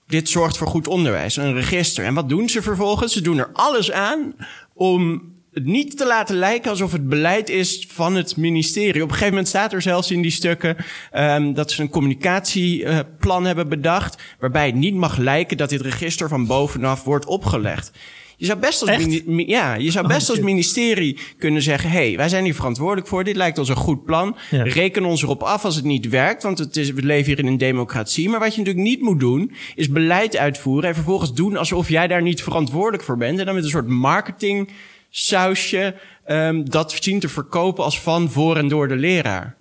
dit 0.07 0.29
zorgt 0.29 0.57
voor 0.57 0.67
goed 0.67 0.89
onderwijs. 0.89 1.37
Een 1.37 1.55
register. 1.55 2.05
En 2.05 2.15
wat 2.15 2.29
doen 2.29 2.49
ze 2.49 2.63
vervolgens? 2.63 3.13
Ze 3.13 3.23
doen 3.23 3.39
er 3.39 3.51
alles 3.53 3.93
aan 3.93 4.35
om 4.75 5.23
niet 5.67 5.97
te 5.97 6.07
laten 6.07 6.37
lijken 6.37 6.71
alsof 6.71 6.93
het 6.93 7.09
beleid 7.09 7.49
is 7.49 7.87
van 7.89 8.15
het 8.15 8.37
ministerie. 8.37 9.03
Op 9.03 9.09
een 9.09 9.15
gegeven 9.15 9.29
moment 9.29 9.49
staat 9.49 9.73
er 9.73 9.83
zelfs 9.83 10.11
in 10.11 10.23
die 10.23 10.31
stukken 10.31 10.77
um, 11.15 11.55
dat 11.55 11.71
ze 11.71 11.83
een 11.83 11.91
communicatieplan 11.91 13.41
uh, 13.41 13.47
hebben 13.47 13.69
bedacht, 13.69 14.23
waarbij 14.39 14.67
het 14.67 14.75
niet 14.75 14.95
mag 14.95 15.17
lijken 15.17 15.57
dat 15.57 15.69
dit 15.69 15.81
register 15.81 16.29
van 16.29 16.47
bovenaf 16.47 17.05
wordt 17.05 17.27
opgelegd. 17.27 17.93
Je 18.39 18.47
zou 18.47 18.59
best 18.59 18.81
als, 18.81 19.21
ja, 19.27 19.75
je 19.75 19.91
zou 19.91 20.07
best 20.07 20.31
oh, 20.31 20.37
als 20.37 20.45
ministerie 20.45 21.19
kunnen 21.39 21.63
zeggen: 21.63 21.91
hey, 21.91 22.17
wij 22.17 22.29
zijn 22.29 22.45
hier 22.45 22.55
verantwoordelijk 22.55 23.07
voor. 23.07 23.25
Dit 23.25 23.37
lijkt 23.37 23.59
ons 23.59 23.69
een 23.69 23.77
goed 23.77 24.05
plan. 24.05 24.37
Ja. 24.51 24.63
Reken 24.63 25.05
ons 25.05 25.23
erop 25.23 25.43
af 25.43 25.65
als 25.65 25.77
het 25.77 25.85
niet 25.85 26.09
werkt, 26.09 26.43
want 26.43 26.59
het 26.59 26.77
is, 26.77 26.91
we 26.93 27.03
leven 27.03 27.27
hier 27.27 27.39
in 27.39 27.47
een 27.47 27.59
democratie. 27.59 28.29
Maar 28.29 28.41
wat 28.41 28.55
je 28.55 28.59
natuurlijk 28.59 28.87
niet 28.87 29.01
moet 29.01 29.21
doen, 29.21 29.53
is 29.75 29.89
beleid 29.89 30.37
uitvoeren 30.37 30.89
en 30.89 30.95
vervolgens 30.95 31.35
doen 31.35 31.57
alsof 31.57 31.89
jij 31.89 32.07
daar 32.07 32.23
niet 32.23 32.43
verantwoordelijk 32.43 33.03
voor 33.03 33.17
bent. 33.17 33.39
En 33.39 33.45
dan 33.45 33.55
met 33.55 33.65
een 33.65 33.71
soort 33.71 33.89
marketing 33.89 34.71
sausje 35.11 35.95
um, 36.27 36.71
dat 36.71 36.97
zien 37.01 37.21
te 37.21 37.29
verkopen 37.29 37.85
als 37.85 38.01
van, 38.01 38.31
voor 38.31 38.57
en 38.57 38.69
door 38.69 38.89
de 38.89 38.97
leraar. 38.97 39.57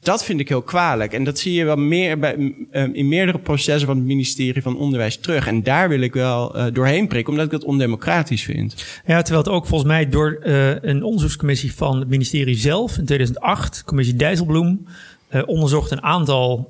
Dat 0.00 0.24
vind 0.24 0.40
ik 0.40 0.48
heel 0.48 0.62
kwalijk. 0.62 1.12
En 1.12 1.24
dat 1.24 1.38
zie 1.38 1.52
je 1.52 1.64
wel 1.64 1.76
meer 1.76 2.18
bij, 2.18 2.34
um, 2.72 2.94
in 2.94 3.08
meerdere 3.08 3.38
processen 3.38 3.86
van 3.86 3.96
het 3.96 4.06
ministerie 4.06 4.62
van 4.62 4.78
Onderwijs 4.78 5.16
terug. 5.16 5.46
En 5.46 5.62
daar 5.62 5.88
wil 5.88 6.00
ik 6.00 6.12
wel 6.12 6.56
uh, 6.56 6.64
doorheen 6.72 7.08
prikken, 7.08 7.32
omdat 7.32 7.46
ik 7.46 7.52
dat 7.52 7.64
ondemocratisch 7.64 8.42
vind. 8.42 8.74
Ja, 9.06 9.22
terwijl 9.22 9.44
het 9.44 9.52
ook 9.52 9.66
volgens 9.66 9.90
mij 9.90 10.08
door 10.08 10.40
uh, 10.44 10.82
een 10.82 11.02
onderzoekscommissie 11.02 11.74
van 11.74 11.98
het 11.98 12.08
ministerie 12.08 12.56
zelf 12.56 12.98
in 12.98 13.04
2008, 13.04 13.84
commissie 13.84 14.16
Dijsselbloem, 14.16 14.86
uh, 15.30 15.42
onderzocht 15.46 15.90
een 15.90 16.02
aantal 16.02 16.68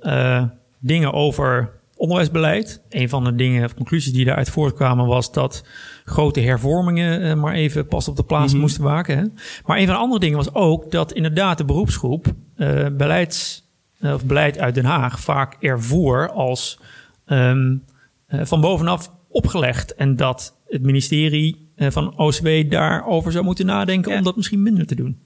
dingen 0.79 1.13
over 1.13 1.71
onderwijsbeleid. 1.97 2.83
Een 2.89 3.09
van 3.09 3.25
de 3.25 3.35
dingen, 3.35 3.75
conclusies 3.75 4.13
die 4.13 4.25
daaruit 4.25 4.51
voortkwamen, 4.51 5.07
was 5.07 5.33
dat 5.33 5.65
grote 6.05 6.41
hervormingen 6.41 7.23
uh, 7.23 7.35
maar 7.35 7.55
even 7.55 7.87
pas 7.87 8.09
op 8.09 8.17
de 8.17 8.23
plaats 8.23 8.45
mm-hmm. 8.45 8.61
moesten 8.61 8.83
maken. 8.83 9.19
Hè? 9.19 9.25
Maar 9.65 9.79
een 9.79 9.87
van 9.87 9.95
de 9.95 10.01
andere 10.01 10.21
dingen 10.21 10.37
was 10.37 10.55
ook 10.55 10.91
dat 10.91 11.13
inderdaad 11.13 11.59
de 11.59 11.65
beroepsgroep 11.65 12.27
uh, 12.57 12.87
beleids, 12.93 13.65
uh, 14.01 14.13
of 14.13 14.25
beleid 14.25 14.59
uit 14.59 14.75
Den 14.75 14.85
Haag 14.85 15.21
vaak 15.21 15.57
ervoor 15.61 16.31
als 16.31 16.81
um, 17.27 17.85
van 18.29 18.61
bovenaf 18.61 19.13
opgelegd. 19.29 19.95
En 19.95 20.17
dat 20.17 20.57
het 20.67 20.83
ministerie 20.83 21.71
van 21.77 22.19
OCW 22.19 22.71
daarover 22.71 23.33
zou 23.33 23.45
moeten 23.45 23.67
nadenken 23.67 24.13
ja. 24.13 24.19
om 24.19 24.25
dat 24.25 24.37
misschien 24.37 24.63
minder 24.63 24.87
te 24.87 24.95
doen. 24.95 25.19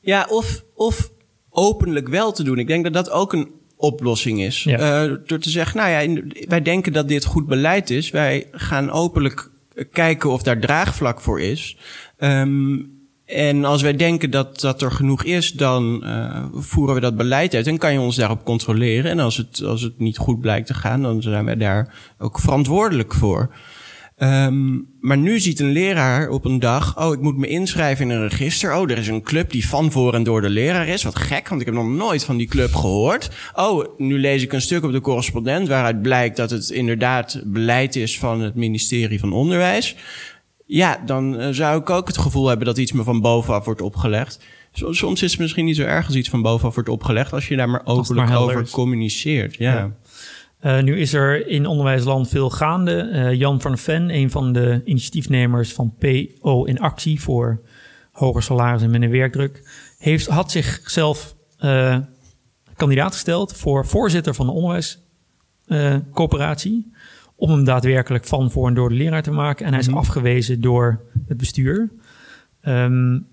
Ja, 0.00 0.26
of, 0.30 0.64
of 0.74 1.10
openlijk 1.50 2.08
wel 2.08 2.32
te 2.32 2.42
doen. 2.42 2.58
Ik 2.58 2.66
denk 2.66 2.84
dat 2.84 2.92
dat 2.92 3.10
ook 3.10 3.32
een 3.32 3.50
oplossing 3.78 4.40
is. 4.40 4.62
Ja. 4.62 5.04
Uh, 5.04 5.16
door 5.26 5.38
te 5.38 5.50
zeggen, 5.50 5.76
nou 5.76 5.90
ja, 5.90 6.22
wij 6.48 6.62
denken 6.62 6.92
dat 6.92 7.08
dit 7.08 7.24
goed 7.24 7.46
beleid 7.46 7.90
is. 7.90 8.10
Wij 8.10 8.46
gaan 8.52 8.90
openlijk 8.90 9.50
kijken 9.92 10.30
of 10.30 10.42
daar 10.42 10.58
draagvlak 10.58 11.20
voor 11.20 11.40
is. 11.40 11.76
Um, 12.18 12.96
en 13.28 13.64
als 13.64 13.82
wij 13.82 13.96
denken 13.96 14.30
dat 14.30 14.60
dat 14.60 14.82
er 14.82 14.90
genoeg 14.90 15.24
is, 15.24 15.52
dan 15.52 16.00
uh, 16.04 16.44
voeren 16.54 16.94
we 16.94 17.00
dat 17.00 17.16
beleid 17.16 17.54
uit 17.54 17.66
en 17.66 17.78
kan 17.78 17.92
je 17.92 18.00
ons 18.00 18.16
daarop 18.16 18.44
controleren. 18.44 19.10
En 19.10 19.18
als 19.18 19.36
het, 19.36 19.62
als 19.62 19.82
het 19.82 19.98
niet 19.98 20.18
goed 20.18 20.40
blijkt 20.40 20.66
te 20.66 20.74
gaan, 20.74 21.02
dan 21.02 21.22
zijn 21.22 21.44
wij 21.44 21.56
daar 21.56 21.94
ook 22.18 22.40
verantwoordelijk 22.40 23.14
voor. 23.14 23.50
Um, 24.22 24.88
maar 25.00 25.18
nu 25.18 25.40
ziet 25.40 25.60
een 25.60 25.72
leraar 25.72 26.28
op 26.28 26.44
een 26.44 26.58
dag, 26.58 26.98
oh, 26.98 27.12
ik 27.12 27.20
moet 27.20 27.36
me 27.36 27.46
inschrijven 27.46 28.10
in 28.10 28.16
een 28.16 28.28
register. 28.28 28.76
Oh, 28.76 28.90
er 28.90 28.98
is 28.98 29.08
een 29.08 29.22
club 29.22 29.50
die 29.50 29.68
van 29.68 29.92
voor 29.92 30.14
en 30.14 30.22
door 30.22 30.40
de 30.40 30.50
leraar 30.50 30.88
is. 30.88 31.02
Wat 31.02 31.16
gek, 31.16 31.48
want 31.48 31.60
ik 31.60 31.66
heb 31.66 31.76
nog 31.76 31.88
nooit 31.88 32.24
van 32.24 32.36
die 32.36 32.46
club 32.46 32.74
gehoord. 32.74 33.30
Oh, 33.54 33.84
nu 33.98 34.18
lees 34.18 34.42
ik 34.42 34.52
een 34.52 34.60
stuk 34.60 34.84
op 34.84 34.92
de 34.92 35.00
correspondent 35.00 35.68
waaruit 35.68 36.02
blijkt 36.02 36.36
dat 36.36 36.50
het 36.50 36.70
inderdaad 36.70 37.42
beleid 37.44 37.96
is 37.96 38.18
van 38.18 38.40
het 38.40 38.54
ministerie 38.54 39.20
van 39.20 39.32
Onderwijs. 39.32 39.96
Ja, 40.66 41.02
dan 41.06 41.40
uh, 41.40 41.48
zou 41.50 41.80
ik 41.80 41.90
ook 41.90 42.06
het 42.06 42.18
gevoel 42.18 42.46
hebben 42.46 42.66
dat 42.66 42.78
iets 42.78 42.92
me 42.92 43.02
van 43.02 43.20
bovenaf 43.20 43.64
wordt 43.64 43.80
opgelegd. 43.80 44.40
Soms 44.72 45.22
is 45.22 45.30
het 45.30 45.40
misschien 45.40 45.64
niet 45.64 45.76
zo 45.76 45.82
erg 45.82 46.06
als 46.06 46.14
iets 46.14 46.28
van 46.28 46.42
bovenaf 46.42 46.74
wordt 46.74 46.88
opgelegd 46.88 47.32
als 47.32 47.48
je 47.48 47.56
daar 47.56 47.70
maar 47.70 47.82
openlijk 47.84 48.28
maar 48.28 48.40
over 48.40 48.70
communiceert. 48.70 49.56
ja. 49.56 49.72
ja. 49.72 49.96
Uh, 50.64 50.82
nu 50.82 51.00
is 51.00 51.12
er 51.12 51.46
in 51.46 51.66
onderwijsland 51.66 52.28
veel 52.28 52.50
gaande. 52.50 53.10
Uh, 53.12 53.32
Jan 53.32 53.60
van 53.60 53.78
Ven, 53.78 54.10
een 54.10 54.30
van 54.30 54.52
de 54.52 54.82
initiatiefnemers 54.84 55.72
van 55.72 55.94
PO 55.98 56.64
in 56.64 56.78
actie 56.78 57.20
voor 57.20 57.60
hoger 58.12 58.42
salaris 58.42 58.82
en 58.82 58.90
minder 58.90 59.10
werkdruk, 59.10 59.62
heeft, 59.98 60.26
had 60.26 60.50
zichzelf 60.50 61.34
uh, 61.60 61.98
kandidaat 62.74 63.12
gesteld 63.12 63.56
voor 63.56 63.86
voorzitter 63.86 64.34
van 64.34 64.46
de 64.46 64.52
onderwijscoöperatie. 64.52 66.92
om 67.36 67.50
hem 67.50 67.64
daadwerkelijk 67.64 68.24
van 68.24 68.50
voor 68.50 68.68
en 68.68 68.74
door 68.74 68.88
de 68.88 68.94
leraar 68.94 69.22
te 69.22 69.30
maken. 69.30 69.66
En 69.66 69.70
hij 69.70 69.80
is 69.80 69.86
mm 69.86 69.92
-hmm. 69.92 70.02
afgewezen 70.02 70.60
door 70.60 71.00
het 71.26 71.36
bestuur. 71.36 71.90
Um, 72.62 73.26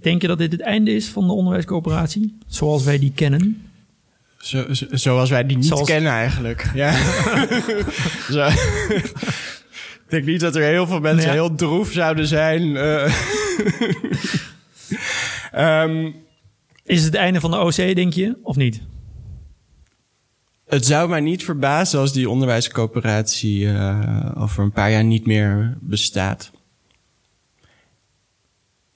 denk 0.00 0.22
je 0.22 0.28
dat 0.28 0.38
dit 0.38 0.52
het 0.52 0.60
einde 0.60 0.90
is 0.90 1.08
van 1.08 1.26
de 1.26 1.32
onderwijscoöperatie, 1.32 2.38
zoals 2.46 2.84
wij 2.84 2.98
die 2.98 3.12
kennen? 3.12 3.69
Zo, 4.40 4.74
zo, 4.74 4.86
zoals 4.90 5.30
wij 5.30 5.46
die 5.46 5.56
niet 5.56 5.66
zoals... 5.66 5.88
kennen 5.88 6.12
eigenlijk. 6.12 6.70
Ja. 6.74 6.92
zo. 8.36 8.46
Ik 10.10 10.16
denk 10.16 10.24
niet 10.24 10.40
dat 10.40 10.56
er 10.56 10.62
heel 10.62 10.86
veel 10.86 11.00
mensen 11.00 11.28
ja. 11.28 11.32
heel 11.32 11.54
droef 11.54 11.92
zouden 11.92 12.26
zijn. 12.26 12.62
Uh. 12.62 13.14
um, 15.82 16.14
Is 16.84 16.96
het 16.96 17.04
het 17.04 17.14
einde 17.14 17.40
van 17.40 17.50
de 17.50 17.58
OC, 17.58 17.74
denk 17.74 18.12
je, 18.12 18.38
of 18.42 18.56
niet? 18.56 18.80
Het 20.66 20.86
zou 20.86 21.08
mij 21.08 21.20
niet 21.20 21.44
verbazen 21.44 22.00
als 22.00 22.12
die 22.12 22.30
onderwijscoöperatie 22.30 23.60
uh, 23.60 24.32
over 24.34 24.64
een 24.64 24.72
paar 24.72 24.90
jaar 24.90 25.04
niet 25.04 25.26
meer 25.26 25.76
bestaat. 25.80 26.50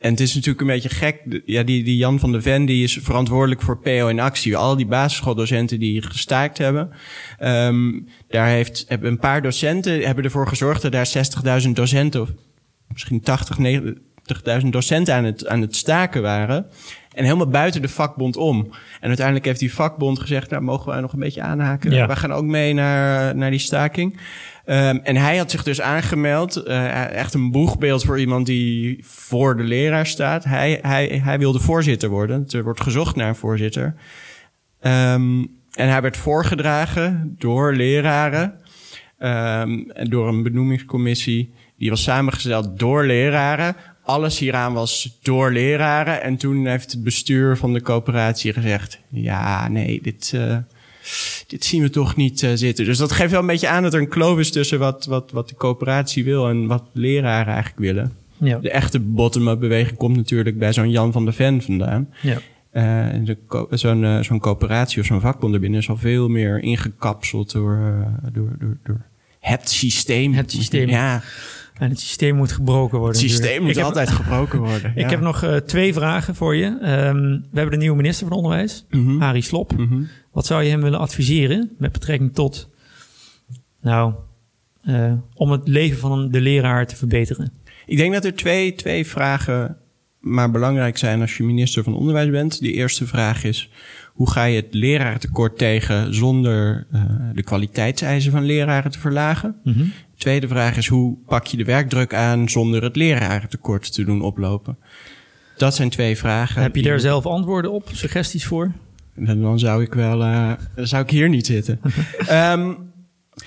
En 0.05 0.11
het 0.11 0.21
is 0.21 0.35
natuurlijk 0.35 0.61
een 0.61 0.67
beetje 0.67 0.89
gek. 0.89 1.41
Ja, 1.47 1.63
die, 1.63 1.85
die 1.85 1.97
Jan 1.97 2.19
van 2.19 2.33
de 2.33 2.43
Ven 2.43 2.65
die 2.65 2.85
is 2.85 2.99
verantwoordelijk 3.03 3.63
voor 3.63 3.79
PO 3.79 4.07
in 4.07 4.21
actie. 4.21 4.57
Al 4.57 4.77
die 4.77 4.87
basisschooldocenten 4.87 5.79
die 5.79 6.03
gestaakt 6.03 6.59
hebben. 6.59 6.91
Um, 7.43 8.09
daar 8.29 8.49
heeft, 8.49 8.85
hebben 8.89 9.11
een 9.11 9.19
paar 9.19 9.43
docenten 9.43 10.01
hebben 10.01 10.25
ervoor 10.25 10.49
gezorgd 10.49 10.83
dat 10.83 10.93
daar 10.93 11.63
60.000 11.63 11.71
docenten, 11.71 12.21
of 12.21 12.29
misschien 12.89 13.21
80, 13.21 13.59
90.000 14.63 14.69
docenten 14.69 15.15
aan 15.15 15.25
het, 15.25 15.47
aan 15.47 15.61
het 15.61 15.77
staken 15.77 16.23
waren. 16.23 16.67
En 17.15 17.25
helemaal 17.25 17.49
buiten 17.49 17.83
de 17.83 17.89
vakbond 17.89 18.37
om. 18.37 18.71
En 19.01 19.09
uiteindelijk 19.09 19.47
heeft 19.47 19.61
die 19.61 19.75
vakbond 19.75 20.21
gezegd, 20.21 20.51
nou 20.51 20.63
mogen 20.63 20.93
wij 20.93 21.01
nog 21.01 21.13
een 21.13 21.19
beetje 21.19 21.43
aanhaken. 21.43 21.91
Ja. 21.91 22.07
Wij 22.07 22.17
gaan 22.17 22.33
ook 22.33 22.45
mee 22.45 22.75
naar, 22.75 23.37
naar 23.37 23.51
die 23.51 23.59
staking. 23.59 24.13
Um, 24.67 25.01
en 25.03 25.17
hij 25.17 25.37
had 25.37 25.51
zich 25.51 25.63
dus 25.63 25.81
aangemeld. 25.81 26.63
Uh, 26.67 27.11
echt 27.11 27.35
een 27.35 27.51
boegbeeld 27.51 28.05
voor 28.05 28.21
iemand 28.21 28.47
die 28.47 28.99
voor 29.03 29.57
de 29.57 29.63
leraar 29.63 30.07
staat. 30.07 30.45
Hij, 30.45 30.79
hij, 30.83 31.21
hij 31.25 31.39
wilde 31.39 31.61
voorzitter 31.61 32.09
worden. 32.09 32.45
Er 32.49 32.65
wordt 32.65 32.81
gezocht 32.81 33.17
naar 33.17 33.29
een 33.29 33.37
voorzitter. 33.37 33.95
Um, 34.81 35.51
en 35.73 35.89
hij 35.89 36.03
werd 36.03 36.17
voorgedragen 36.17 37.35
door 37.39 37.75
leraren. 37.75 38.55
Um, 39.19 39.91
en 39.91 40.09
door 40.09 40.29
een 40.29 40.43
benoemingscommissie. 40.43 41.53
Die 41.79 41.91
was 41.91 42.03
samengesteld 42.03 42.79
door 42.79 43.05
leraren. 43.05 43.77
Alles 44.05 44.39
hieraan 44.39 44.73
was 44.73 45.19
door 45.23 45.53
leraren. 45.53 46.23
En 46.23 46.37
toen 46.37 46.67
heeft 46.67 46.93
het 46.93 47.03
bestuur 47.03 47.57
van 47.57 47.73
de 47.73 47.83
coöperatie 47.83 48.53
gezegd: 48.53 48.99
Ja, 49.09 49.69
nee, 49.69 50.01
dit. 50.03 50.33
Uh, 50.35 50.57
dit 51.47 51.65
zien 51.65 51.83
we 51.83 51.91
toch 51.91 52.17
niet 52.17 52.43
uh, 52.43 52.51
zitten. 52.55 52.85
Dus 52.85 52.99
dat 52.99 53.13
geeft 53.13 53.31
wel 53.31 53.41
een 53.41 53.47
beetje 53.47 53.69
aan 53.69 53.83
dat 53.83 53.95
er 53.95 54.01
een 54.01 54.09
kloof 54.09 54.39
is 54.39 54.51
tussen 54.51 54.79
wat, 54.79 55.05
wat, 55.05 55.31
wat 55.31 55.49
de 55.49 55.55
coöperatie 55.55 56.25
wil 56.25 56.49
en 56.49 56.67
wat 56.67 56.85
leraren 56.93 57.53
eigenlijk 57.53 57.83
willen. 57.83 58.13
Ja. 58.37 58.59
De 58.59 58.71
echte 58.71 59.01
bottom-up 59.01 59.61
beweging 59.61 59.97
komt 59.97 60.17
natuurlijk 60.17 60.59
bij 60.59 60.73
zo'n 60.73 60.91
Jan 60.91 61.13
van 61.13 61.25
der 61.25 61.35
Ven 61.35 61.63
vandaan. 61.63 62.09
Ja. 62.23 62.39
Uh, 62.73 63.35
zo'n 63.71 64.19
zo'n 64.25 64.39
coöperatie 64.39 65.01
of 65.01 65.07
zo'n 65.07 65.21
vakbond 65.21 65.55
erbinnen 65.55 65.81
is 65.81 65.89
al 65.89 65.97
veel 65.97 66.29
meer 66.29 66.63
ingekapseld 66.63 67.53
door, 67.53 68.07
door, 68.33 68.57
door, 68.59 68.79
door 68.83 69.05
het 69.45 69.71
systeem. 69.71 70.35
Het 70.35 70.51
systeem. 70.51 70.89
Ja, 70.89 71.23
En 71.75 71.89
het 71.91 72.01
systeem 72.01 72.37
moet 72.37 72.53
gebroken 72.53 72.99
worden. 72.99 73.21
het 73.21 73.31
systeem 73.31 73.63
natuurlijk. 73.63 73.63
moet 73.63 73.71
Ik 73.71 73.77
heb- 73.77 73.85
altijd 73.85 74.11
gebroken 74.11 74.59
worden. 74.59 74.91
Ik 74.97 75.01
ja. 75.05 75.09
heb 75.09 75.21
nog 75.21 75.43
eh, 75.43 75.57
twee 75.57 75.93
vragen 75.95 76.35
voor 76.35 76.57
je. 76.57 76.79
Ehm, 76.81 77.17
we 77.23 77.41
hebben 77.53 77.71
de 77.71 77.77
nieuwe 77.77 77.97
minister 77.97 78.27
van 78.27 78.37
Onderwijs, 78.37 78.85
Mhm. 78.91 79.23
Arie 79.23 79.43
Slop. 79.43 79.77
Mhm. 79.79 80.03
Wat 80.33 80.47
zou 80.47 80.63
je 80.63 80.71
hem 80.71 80.81
willen 80.83 80.99
adviseren 80.99 81.71
met 81.79 81.93
betrekking 81.93 82.35
tot, 82.35 82.71
nou, 83.81 84.15
eh, 84.83 85.13
om 85.35 85.51
het 85.51 85.69
leven 85.69 85.99
van 85.99 86.31
de 86.31 86.41
leraar 86.41 86.87
te 86.87 86.97
verbeteren? 86.97 87.53
Ik 87.87 87.97
denk 87.97 88.13
dat 88.13 88.25
er 88.25 88.35
twee, 88.35 88.75
twee 88.75 89.07
vragen 89.07 89.77
maar 90.21 90.51
belangrijk 90.51 90.99
zijn 90.99 91.21
als 91.21 91.37
je 91.37 91.43
minister 91.43 91.83
van 91.85 91.95
Onderwijs 91.97 92.31
bent. 92.31 92.61
De 92.61 92.73
eerste 92.73 93.07
vraag 93.07 93.45
is: 93.45 93.71
hoe 94.13 94.31
ga 94.31 94.45
je 94.45 94.57
het 94.57 94.75
lerarentekort 94.75 95.59
tegen 95.59 96.15
zonder 96.15 96.87
eh, 96.93 97.03
de 97.35 97.43
kwaliteitseisen 97.43 98.33
van 98.33 98.45
leraren 98.45 98.91
te 98.91 98.99
verlagen? 98.99 99.57
Mhm. 99.65 99.85
Tweede 100.25 100.49
vraag 100.49 100.77
is: 100.77 100.87
hoe 100.87 101.17
pak 101.27 101.47
je 101.47 101.57
de 101.57 101.65
werkdruk 101.65 102.15
aan 102.15 102.49
zonder 102.49 102.83
het 102.83 102.97
lerarentekort 102.97 103.93
te 103.93 104.05
doen 104.05 104.23
oplopen? 104.23 104.79
Dat 105.57 105.75
zijn 105.75 105.91
twee 105.91 106.17
vragen. 106.17 106.63
Heb 106.63 106.77
je 106.77 106.83
daar 106.83 107.01
zelf 107.01 107.27
antwoorden 107.27 107.73
op, 107.73 107.89
suggesties 107.93 108.47
voor? 108.47 108.73
Dan 109.17 109.41
dan 109.41 109.59
zou 109.59 109.83
ik 109.83 109.95
wel, 109.95 110.23
eh, 110.23 110.53
dan 110.75 110.87
zou 110.87 111.03
ik 111.03 111.11
hier 111.11 111.29
niet 111.29 111.47
zitten. 111.47 111.81
Ehm, 112.27 112.73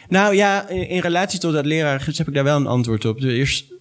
nou 0.10 0.36
ja, 0.36 0.70
in, 0.70 0.90
in 0.90 1.02
relatie 1.02 1.40
tot 1.40 1.54
dat 1.54 1.66
lerarengids 1.66 2.18
heb 2.18 2.28
ik 2.28 2.34
daar 2.34 2.44
wel 2.44 2.58
een 2.58 2.68
antwoord 2.68 3.06
op. 3.06 3.22
Er 3.22 3.40
is 3.40 3.72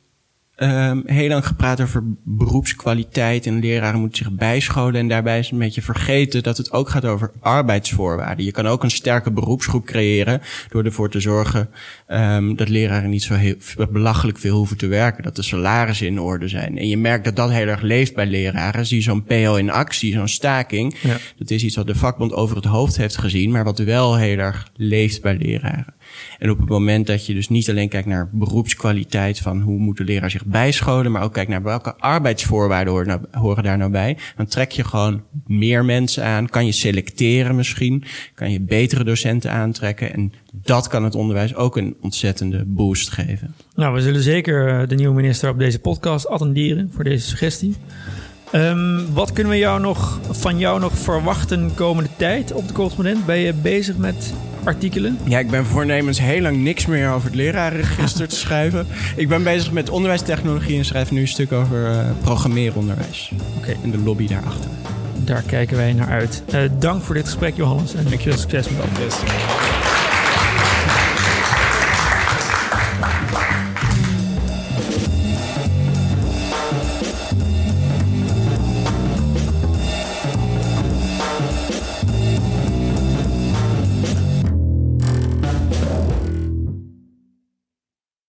ehm, 0.57 1.01
heel 1.05 1.29
lang 1.29 1.47
gepraat 1.47 1.81
over 1.81 2.03
beroepskwaliteit 2.25 3.47
en 3.47 3.61
leraren 3.61 4.01
moeten 4.01 4.25
zich 4.25 4.33
bijscholen. 4.33 4.95
En 4.95 5.09
daarbij 5.09 5.39
is 5.39 5.51
een 5.51 5.59
beetje 5.59 5.83
vergeten 5.83 6.43
dat 6.43 6.57
het 6.57 6.73
ook 6.73 6.89
gaat 6.89 7.05
over 7.05 7.31
arbeidsvoorwaarden. 7.41 8.45
Je 8.45 8.51
kan 8.53 8.67
ook 8.67 8.83
een 8.83 8.91
sterke 8.91 9.31
beroepsgroep 9.31 9.85
creëren 9.85 10.43
door 10.69 10.85
ervoor 10.85 11.11
te 11.11 11.21
zorgen 11.21 11.71
ehm, 12.07 12.55
dat 12.55 12.69
leraren 12.69 13.11
niet 13.11 13.23
zo 13.23 13.35
heel, 13.35 13.55
belachelijk 13.91 14.39
veel 14.39 14.57
hoeven 14.57 14.77
te 14.77 14.87
werken. 14.87 15.23
Dat 15.23 15.37
de 15.37 15.43
salarissen 15.43 16.07
in 16.07 16.21
orde 16.21 16.49
zijn. 16.49 16.79
En 16.79 16.89
je 16.89 16.97
merkt 16.97 17.25
dat 17.25 17.37
dat 17.37 17.51
heel 17.51 17.67
erg 17.67 17.81
leeft 17.81 18.15
bij 18.15 18.27
leraren. 18.27 18.87
Zie 18.87 18.97
je 18.97 19.03
zo'n 19.03 19.25
PO 19.25 19.55
in 19.55 19.71
actie, 19.71 20.13
zo'n 20.13 20.29
staking. 20.29 20.97
Ja. 21.03 21.17
Dat 21.39 21.51
is 21.51 21.65
iets 21.65 21.77
wat 21.77 21.87
de 21.87 21.95
vakbond 21.95 22.33
over 22.33 22.57
het 22.57 22.65
hoofd 22.65 22.97
heeft 22.97 23.19
gezien, 23.19 23.51
maar 23.51 23.65
wat 23.65 23.79
wel 23.79 24.17
heel 24.17 24.39
erg 24.39 24.71
leeft 24.77 25.23
bij 25.23 25.37
leraren. 25.37 25.95
En 26.39 26.51
op 26.51 26.59
het 26.59 26.69
moment 26.69 27.07
dat 27.07 27.27
je 27.27 27.35
dus 27.35 27.49
niet 27.49 27.71
alleen 27.71 27.89
kijkt 27.89 28.07
naar 28.07 28.29
beroepskwaliteit 28.33 29.39
van 29.39 29.61
hoe 29.61 29.79
moet 29.79 29.97
de 29.97 30.05
leraar 30.05 30.31
zich 30.31 30.45
bijscholen, 30.45 31.13
maar 31.13 31.23
ook 31.23 31.33
kijkt 31.33 31.51
naar 31.51 31.63
welke 31.63 31.97
arbeidsvoorwaarden 31.97 32.93
horen, 32.93 33.09
nou- 33.09 33.21
horen 33.31 33.63
daar 33.63 33.79
nou 33.79 33.91
bij, 33.91 34.17
dan 34.37 34.47
trek 34.47 34.71
je 34.71 34.85
gewoon 34.85 35.23
meer 35.47 35.85
mensen 35.85 36.25
aan, 36.25 36.49
kan 36.49 36.67
je 36.67 36.73
selecteren 36.73 37.57
misschien, 37.57 38.05
kan 38.35 38.51
je 38.51 38.61
betere 38.61 39.05
docenten 39.05 39.53
aantrekken 39.53 40.13
en 40.13 40.33
dat 40.53 40.89
kan 40.89 41.05
het 41.05 41.15
onderwijs 41.15 41.55
ook 41.55 41.77
een 41.77 41.97
ontzettende 42.01 42.65
boost 42.67 43.11
geven. 43.11 43.55
Nou, 43.75 43.95
we 43.95 44.01
zullen 44.01 44.23
zeker 44.23 44.69
eh, 44.69 44.89
de 44.89 44.95
nieuwe 44.95 45.15
minister 45.15 45.51
op 45.51 45.59
deze 45.59 45.79
podcast 45.79 46.29
attenderen 46.29 46.91
voor 46.93 47.05
deze 47.05 47.27
suggestie. 47.27 47.75
Ehm, 48.53 49.13
wat 49.13 49.33
kunnen 49.33 49.53
we 49.53 49.59
jou 49.59 49.81
nog, 49.81 50.21
van 50.31 50.59
jou 50.59 50.81
nog 50.81 50.99
verwachten 50.99 51.75
komende 51.75 52.11
tijd 52.17 52.53
op 52.53 52.69
de 52.69 52.75
correspondent? 52.75 53.27
Ben 53.27 53.39
je 53.39 53.53
bezig 53.53 53.97
met 53.97 54.35
artikelen? 54.67 55.19
Ja, 55.25 55.39
ik 55.39 55.51
ben 55.51 55.67
voornemens 55.67 56.21
heel 56.21 56.41
lang 56.41 56.57
niks 56.57 56.87
meer 56.87 57.11
over 57.11 57.27
het 57.27 57.35
lerarenregister 57.35 58.29
te 58.29 58.37
schrijven. 58.37 58.87
Ik 59.17 59.29
ben 59.29 59.43
bezig 59.43 59.73
met 59.73 59.91
onderwijstechnologie 59.91 60.79
en 60.79 60.85
schrijf 60.85 61.11
nu 61.11 61.21
een 61.21 61.29
stuk 61.29 61.53
over 61.53 61.87
eh 61.87 61.99
programmeeronderwijs. 62.21 63.33
Oké. 63.57 63.77
En 63.83 63.91
de 63.91 63.99
lobby 63.99 64.27
daarachter. 64.27 64.71
Daar 65.25 65.43
kijken 65.43 65.77
wij 65.77 65.93
naar 65.93 66.09
uit. 66.09 66.43
Eh, 66.51 66.61
dank 66.79 67.03
voor 67.03 67.15
dit 67.15 67.25
gesprek, 67.25 67.57
Johannes. 67.57 67.95
En 67.95 68.09
veel 68.09 68.37
succes 68.37 68.69
met 68.69 68.79
alles. 68.81 69.76